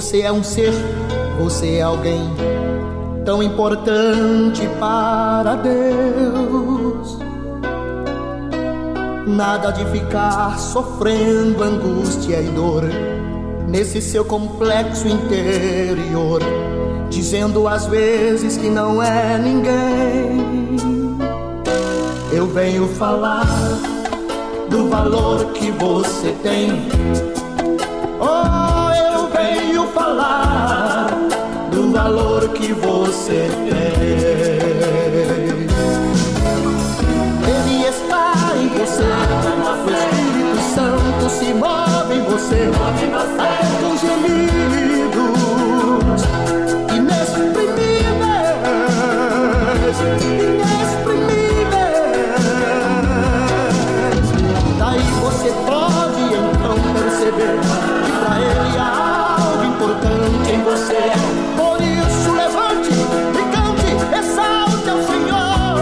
Você 0.00 0.22
é 0.22 0.32
um 0.32 0.42
ser, 0.42 0.72
você 1.38 1.74
é 1.74 1.82
alguém 1.82 2.22
tão 3.22 3.42
importante 3.42 4.66
para 4.78 5.56
Deus. 5.56 7.18
Nada 9.26 9.70
de 9.72 9.84
ficar 9.90 10.58
sofrendo 10.58 11.62
angústia 11.62 12.40
e 12.40 12.46
dor 12.46 12.84
nesse 13.68 14.00
seu 14.00 14.24
complexo 14.24 15.06
interior, 15.06 16.40
dizendo 17.10 17.68
às 17.68 17.84
vezes 17.84 18.56
que 18.56 18.70
não 18.70 19.02
é 19.02 19.36
ninguém. 19.36 20.78
Eu 22.32 22.46
venho 22.46 22.88
falar 22.88 23.46
do 24.70 24.88
valor 24.88 25.52
que 25.52 25.70
você 25.72 26.34
tem. 26.42 27.29
Falar 29.94 31.08
do 31.70 31.90
valor 31.90 32.48
que 32.50 32.72
você 32.72 33.48
tem. 33.68 33.90
Ele 37.48 37.88
está 37.88 38.32
em 38.56 38.68
você, 38.68 39.02
o 39.02 39.90
Espírito 39.90 40.60
Santo 40.74 41.30
se 41.30 41.52
move 41.52 42.14
em 42.14 42.22
você, 42.22 42.70
com 43.80 43.96
gemidos 43.96 44.79
importante 59.90 60.52
em 60.52 60.62
você. 60.62 61.10
Por 61.56 61.80
isso 61.82 62.30
levante 62.32 62.90
e 62.90 63.42
cante, 63.50 63.90
exalte 64.16 64.88
ao 64.88 65.02
Senhor. 65.02 65.74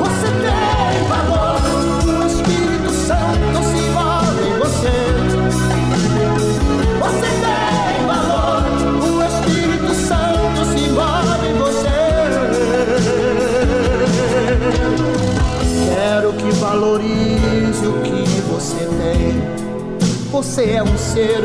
Você 0.00 0.28
tem 0.44 0.94
valor, 1.08 1.60
o 2.06 2.26
Espírito 2.26 2.90
Santo 2.92 3.56
se 3.64 3.80
move 3.92 4.42
em 4.46 4.54
você. 4.58 4.96
Você 7.00 7.28
tem 7.44 7.96
valor, 8.06 8.62
o 9.00 9.10
Espírito 9.24 9.92
Santo 9.94 10.60
se 10.66 10.84
move 10.90 11.46
em 11.48 11.56
você. 11.58 11.98
Quero 15.94 16.32
que 16.34 16.50
valorize 16.58 17.86
o 17.86 17.92
que 18.02 18.40
você 18.50 18.84
tem. 18.98 19.64
Você 20.30 20.72
é 20.72 20.82
um 20.82 20.98
ser, 20.98 21.44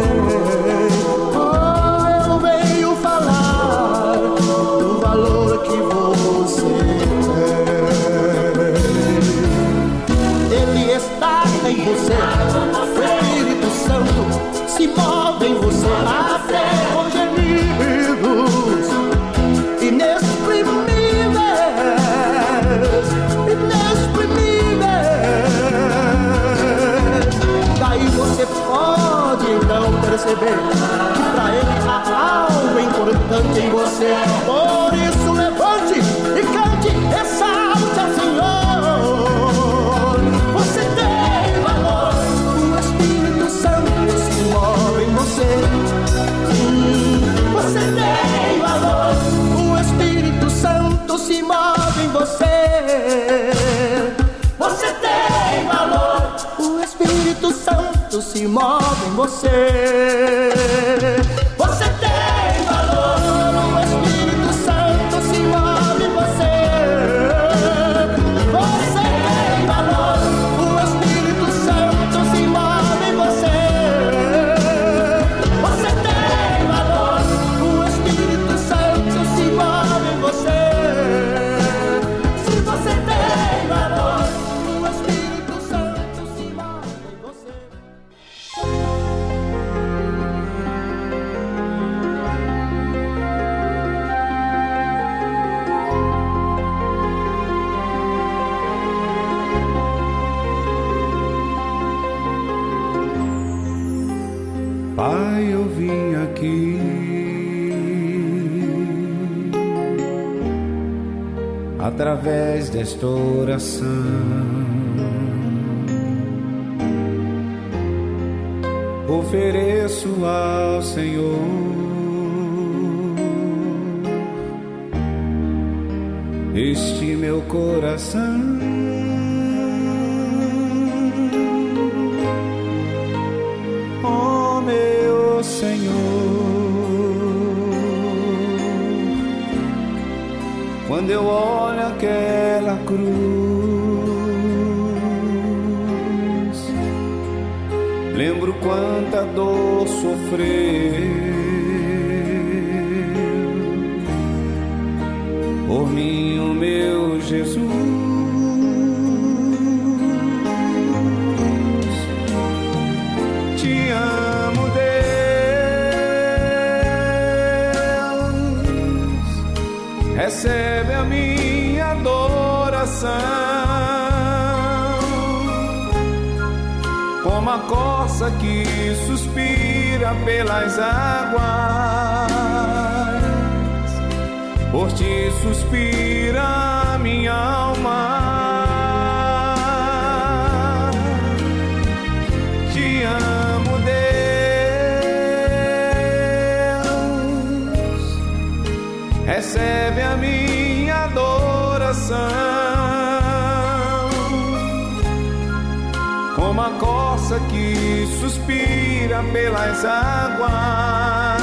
Corça 207.31 207.39
que 207.47 208.07
suspira 208.19 209.23
pelas 209.31 209.85
águas, 209.85 211.41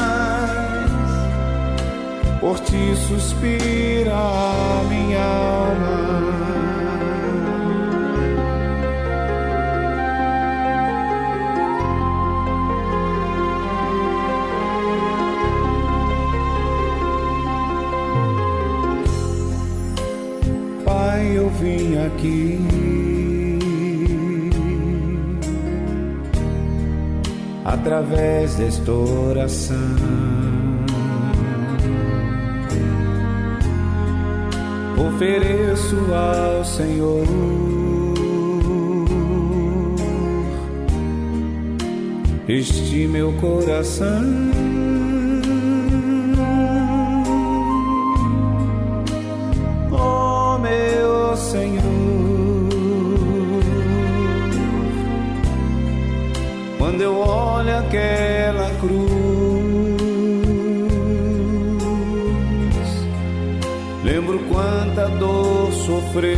por 2.41 2.61
ti 2.61 2.95
suspira 3.09 4.15
minha 4.89 5.25
alma. 5.25 6.09
Pai, 20.85 21.37
eu 21.37 21.49
vim 21.51 21.97
aqui 22.07 22.88
através 27.89 28.55
desta 28.57 28.93
oração. 28.93 29.97
Ofereço 34.99 35.97
ao 36.13 36.65
Senhor 36.67 37.25
este 42.47 43.07
meu 43.07 43.33
coração. 43.35 45.08
Aquela 57.89 58.71
cruz, 58.81 59.09
lembro 64.05 64.41
quanta 64.41 65.09
dor 65.09 65.73
sofreu 65.73 66.37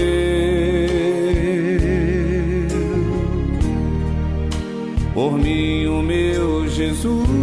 por 5.12 5.32
mim, 5.32 5.86
o 5.86 6.02
meu 6.02 6.68
Jesus. 6.68 7.40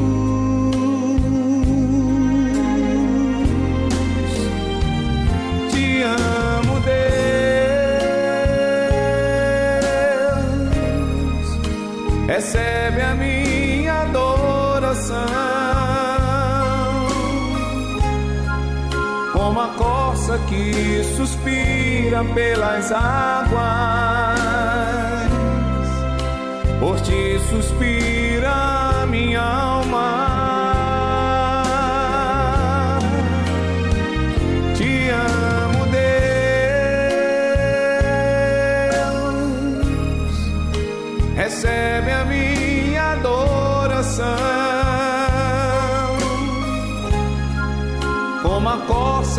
recebe 12.38 13.02
a 13.02 13.16
minha 13.16 13.27
adoração. 15.12 15.28
Como 19.34 19.60
a 19.60 19.68
corça 19.70 20.38
que 20.50 21.04
suspira 21.16 22.24
pelas 22.34 22.92
águas, 22.92 23.60
por 26.80 27.00
ti 27.02 27.40
suspira 27.50 28.16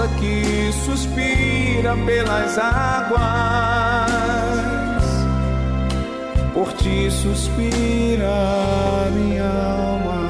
que 0.07 0.71
suspira 0.85 1.97
pelas 2.07 2.57
águas, 2.57 3.19
por 6.55 6.73
ti 6.75 7.11
suspira 7.11 8.31
minha 9.13 9.49
alma. 9.49 10.29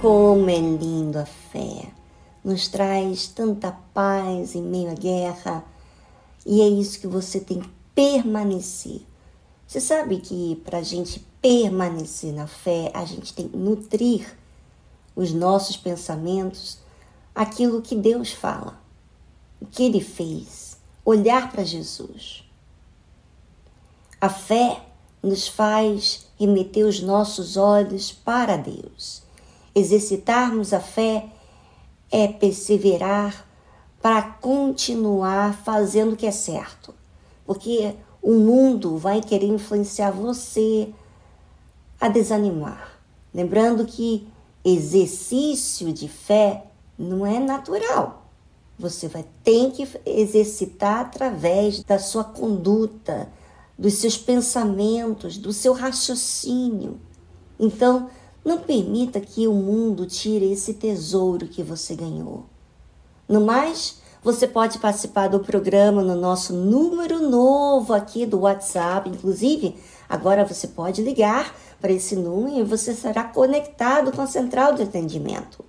Como 0.00 0.48
é 0.48 0.58
lindo 0.58 1.18
a 1.18 1.26
fé! 1.26 1.88
Nos 2.44 2.68
traz 2.68 3.26
tanta 3.26 3.72
paz 3.92 4.54
em 4.54 4.62
meio 4.62 4.92
à 4.92 4.94
guerra, 4.94 5.64
e 6.46 6.60
é 6.60 6.68
isso 6.68 7.00
que 7.00 7.08
você 7.08 7.40
tem 7.40 7.58
que 7.58 7.70
permanecer. 7.94 9.00
Você 9.66 9.80
sabe 9.80 10.18
que 10.18 10.62
para 10.64 10.78
a 10.78 10.82
gente 10.82 11.26
permanecer 11.44 12.32
na 12.32 12.46
fé, 12.46 12.90
a 12.94 13.04
gente 13.04 13.34
tem 13.34 13.46
que 13.46 13.54
nutrir 13.54 14.34
os 15.14 15.30
nossos 15.30 15.76
pensamentos, 15.76 16.78
aquilo 17.34 17.82
que 17.82 17.94
Deus 17.94 18.32
fala, 18.32 18.80
o 19.60 19.66
que 19.66 19.82
Ele 19.82 20.00
fez, 20.00 20.78
olhar 21.04 21.52
para 21.52 21.62
Jesus. 21.62 22.44
A 24.18 24.30
fé 24.30 24.86
nos 25.22 25.46
faz 25.46 26.26
remeter 26.40 26.86
os 26.86 27.02
nossos 27.02 27.58
olhos 27.58 28.10
para 28.10 28.56
Deus. 28.56 29.22
Exercitarmos 29.74 30.72
a 30.72 30.80
fé 30.80 31.28
é 32.10 32.26
perseverar 32.26 33.46
para 34.00 34.22
continuar 34.22 35.62
fazendo 35.62 36.14
o 36.14 36.16
que 36.16 36.26
é 36.26 36.32
certo. 36.32 36.94
Porque 37.44 37.94
o 38.22 38.32
mundo 38.32 38.96
vai 38.96 39.20
querer 39.20 39.48
influenciar 39.48 40.10
você 40.10 40.90
a 42.04 42.08
desanimar. 42.08 43.00
Lembrando 43.32 43.86
que 43.86 44.28
exercício 44.62 45.90
de 45.90 46.06
fé 46.06 46.66
não 46.98 47.24
é 47.24 47.38
natural. 47.38 48.28
você 48.78 49.08
vai 49.08 49.24
ter 49.42 49.70
que 49.70 49.88
exercitar 50.04 51.00
através 51.00 51.82
da 51.82 51.98
sua 51.98 52.22
conduta, 52.24 53.28
dos 53.78 53.94
seus 53.94 54.18
pensamentos, 54.18 55.38
do 55.38 55.50
seu 55.50 55.72
raciocínio. 55.72 57.00
Então, 57.58 58.10
não 58.44 58.58
permita 58.58 59.18
que 59.18 59.48
o 59.48 59.54
mundo 59.54 60.04
tire 60.04 60.52
esse 60.52 60.74
tesouro 60.74 61.48
que 61.48 61.62
você 61.62 61.94
ganhou. 61.94 62.44
No 63.26 63.40
mais, 63.40 64.02
você 64.22 64.46
pode 64.46 64.78
participar 64.78 65.28
do 65.28 65.40
programa 65.40 66.02
no 66.02 66.16
nosso 66.16 66.52
número 66.52 67.30
novo 67.30 67.94
aqui 67.94 68.26
do 68.26 68.40
WhatsApp. 68.40 69.08
Inclusive, 69.08 69.76
agora 70.08 70.44
você 70.44 70.66
pode 70.66 71.00
ligar 71.00 71.54
para 71.84 71.92
esse 71.92 72.16
número 72.16 72.64
você 72.64 72.94
será 72.94 73.24
conectado 73.24 74.10
com 74.10 74.22
a 74.22 74.26
central 74.26 74.72
de 74.72 74.80
atendimento. 74.80 75.62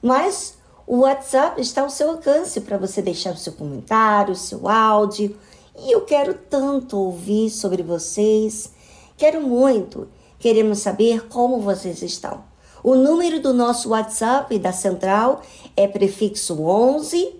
Mas 0.00 0.54
o 0.86 1.00
WhatsApp 1.00 1.60
está 1.60 1.82
ao 1.82 1.90
seu 1.90 2.12
alcance 2.12 2.62
para 2.62 2.78
você 2.78 3.02
deixar 3.02 3.34
o 3.34 3.36
seu 3.36 3.52
comentário, 3.52 4.32
o 4.32 4.36
seu 4.36 4.66
áudio. 4.66 5.36
E 5.78 5.94
eu 5.94 6.00
quero 6.00 6.32
tanto 6.32 6.96
ouvir 6.96 7.50
sobre 7.50 7.82
vocês. 7.82 8.70
Quero 9.18 9.42
muito 9.42 10.08
Queremos 10.38 10.78
saber 10.78 11.28
como 11.28 11.60
vocês 11.60 12.00
estão. 12.00 12.42
O 12.82 12.94
número 12.94 13.42
do 13.42 13.52
nosso 13.52 13.90
WhatsApp 13.90 14.58
da 14.58 14.72
central 14.72 15.42
é 15.76 15.86
prefixo 15.86 16.62
11 16.62 17.34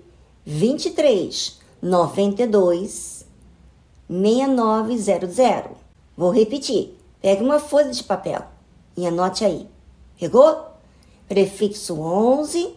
23 0.44 1.59
92 1.80 3.24
6900. 4.06 5.70
Vou 6.14 6.30
repetir. 6.30 6.99
Pegue 7.20 7.42
uma 7.42 7.59
folha 7.59 7.90
de 7.90 8.02
papel 8.02 8.42
e 8.97 9.06
anote 9.06 9.44
aí. 9.44 9.68
Pegou? 10.18 10.66
Prefixo 11.28 12.01
11 12.01 12.74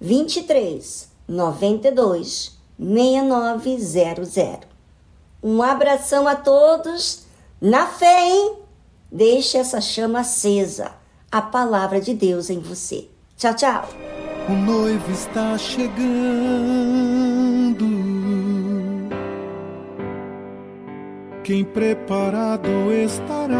23 0.00 1.08
92 1.28 2.58
6900. 2.78 4.68
Um 5.42 5.62
abração 5.62 6.26
a 6.26 6.34
todos. 6.34 7.26
Na 7.60 7.86
fé, 7.86 8.28
hein? 8.28 8.56
Deixe 9.10 9.58
essa 9.58 9.80
chama 9.80 10.20
acesa, 10.20 10.92
a 11.30 11.42
palavra 11.42 12.00
de 12.00 12.14
Deus 12.14 12.50
em 12.50 12.60
você. 12.60 13.08
Tchau, 13.36 13.54
tchau. 13.54 13.88
O 14.48 14.52
noivo 14.52 15.10
está 15.10 15.58
chegando. 15.58 17.27
Quem 21.48 21.64
preparado 21.64 22.92
estará. 22.92 23.56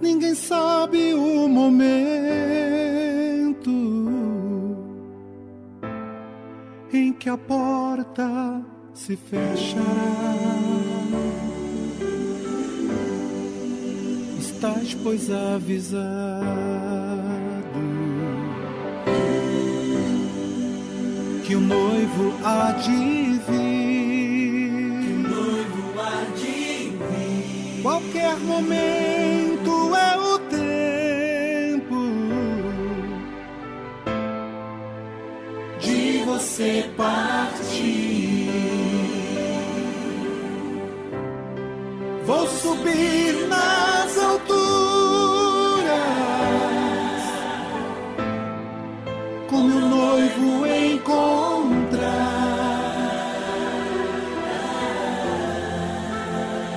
Ninguém 0.00 0.34
sabe 0.34 1.12
o 1.12 1.46
momento 1.46 1.90
em 6.90 7.12
que 7.12 7.28
a 7.28 7.36
porta 7.36 8.64
se 8.94 9.14
fechará. 9.16 9.84
Estás, 14.38 14.94
pois, 14.94 15.30
avisado 15.30 16.80
que 21.50 21.56
o 21.56 21.60
noivo 21.60 22.32
há 22.44 22.70
de 22.70 23.40
vir. 23.48 25.00
Que 25.02 25.12
o 25.14 25.18
noivo 25.18 26.00
há 26.00 26.24
de 26.36 26.92
vir. 26.96 27.82
Qualquer 27.82 28.36
momento 28.36 29.96
é 29.96 30.16
o 30.16 30.38
tempo 30.48 31.96
de 35.80 36.22
você 36.24 36.88
partir. 36.96 38.48
Vou 42.26 42.46
subir 42.46 43.48
nas 43.48 44.16
alturas 44.18 44.59
com 49.60 49.66
meu 49.66 49.80
noivo 49.80 50.66
encontrar. 50.66 52.00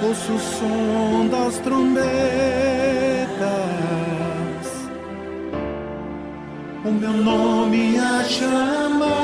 Ouço 0.05 0.33
o 0.33 0.39
som 0.39 1.27
das 1.29 1.57
trombetas, 1.59 2.03
o 6.83 6.91
meu 6.91 7.13
nome 7.13 7.97
a 7.97 8.23
chamar. 8.25 9.23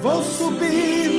Vou 0.00 0.22
subir 0.22 1.11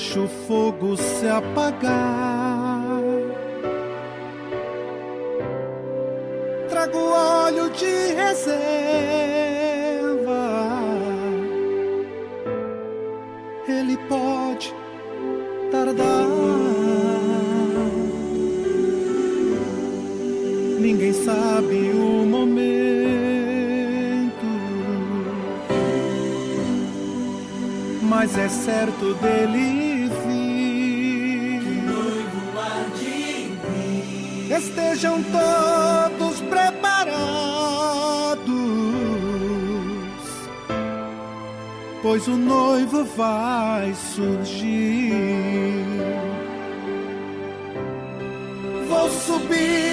deixa 0.00 0.20
o 0.20 0.28
fogo 0.48 0.96
se 0.96 1.28
apagar. 1.28 2.88
Trago 6.70 6.98
óleo 6.98 7.68
de 7.70 8.14
reserva. 8.14 8.60
Ele 13.68 13.98
pode 14.08 14.74
tardar. 15.70 16.26
Ninguém 20.80 21.12
sabe 21.12 21.90
o 21.92 22.24
momento 22.24 22.90
mas 28.10 28.36
é 28.36 28.48
certo 28.48 29.14
dele 29.14 29.69
vai 43.16 43.94
surgir. 43.94 45.12
Vou 48.88 49.08
subir 49.10 49.89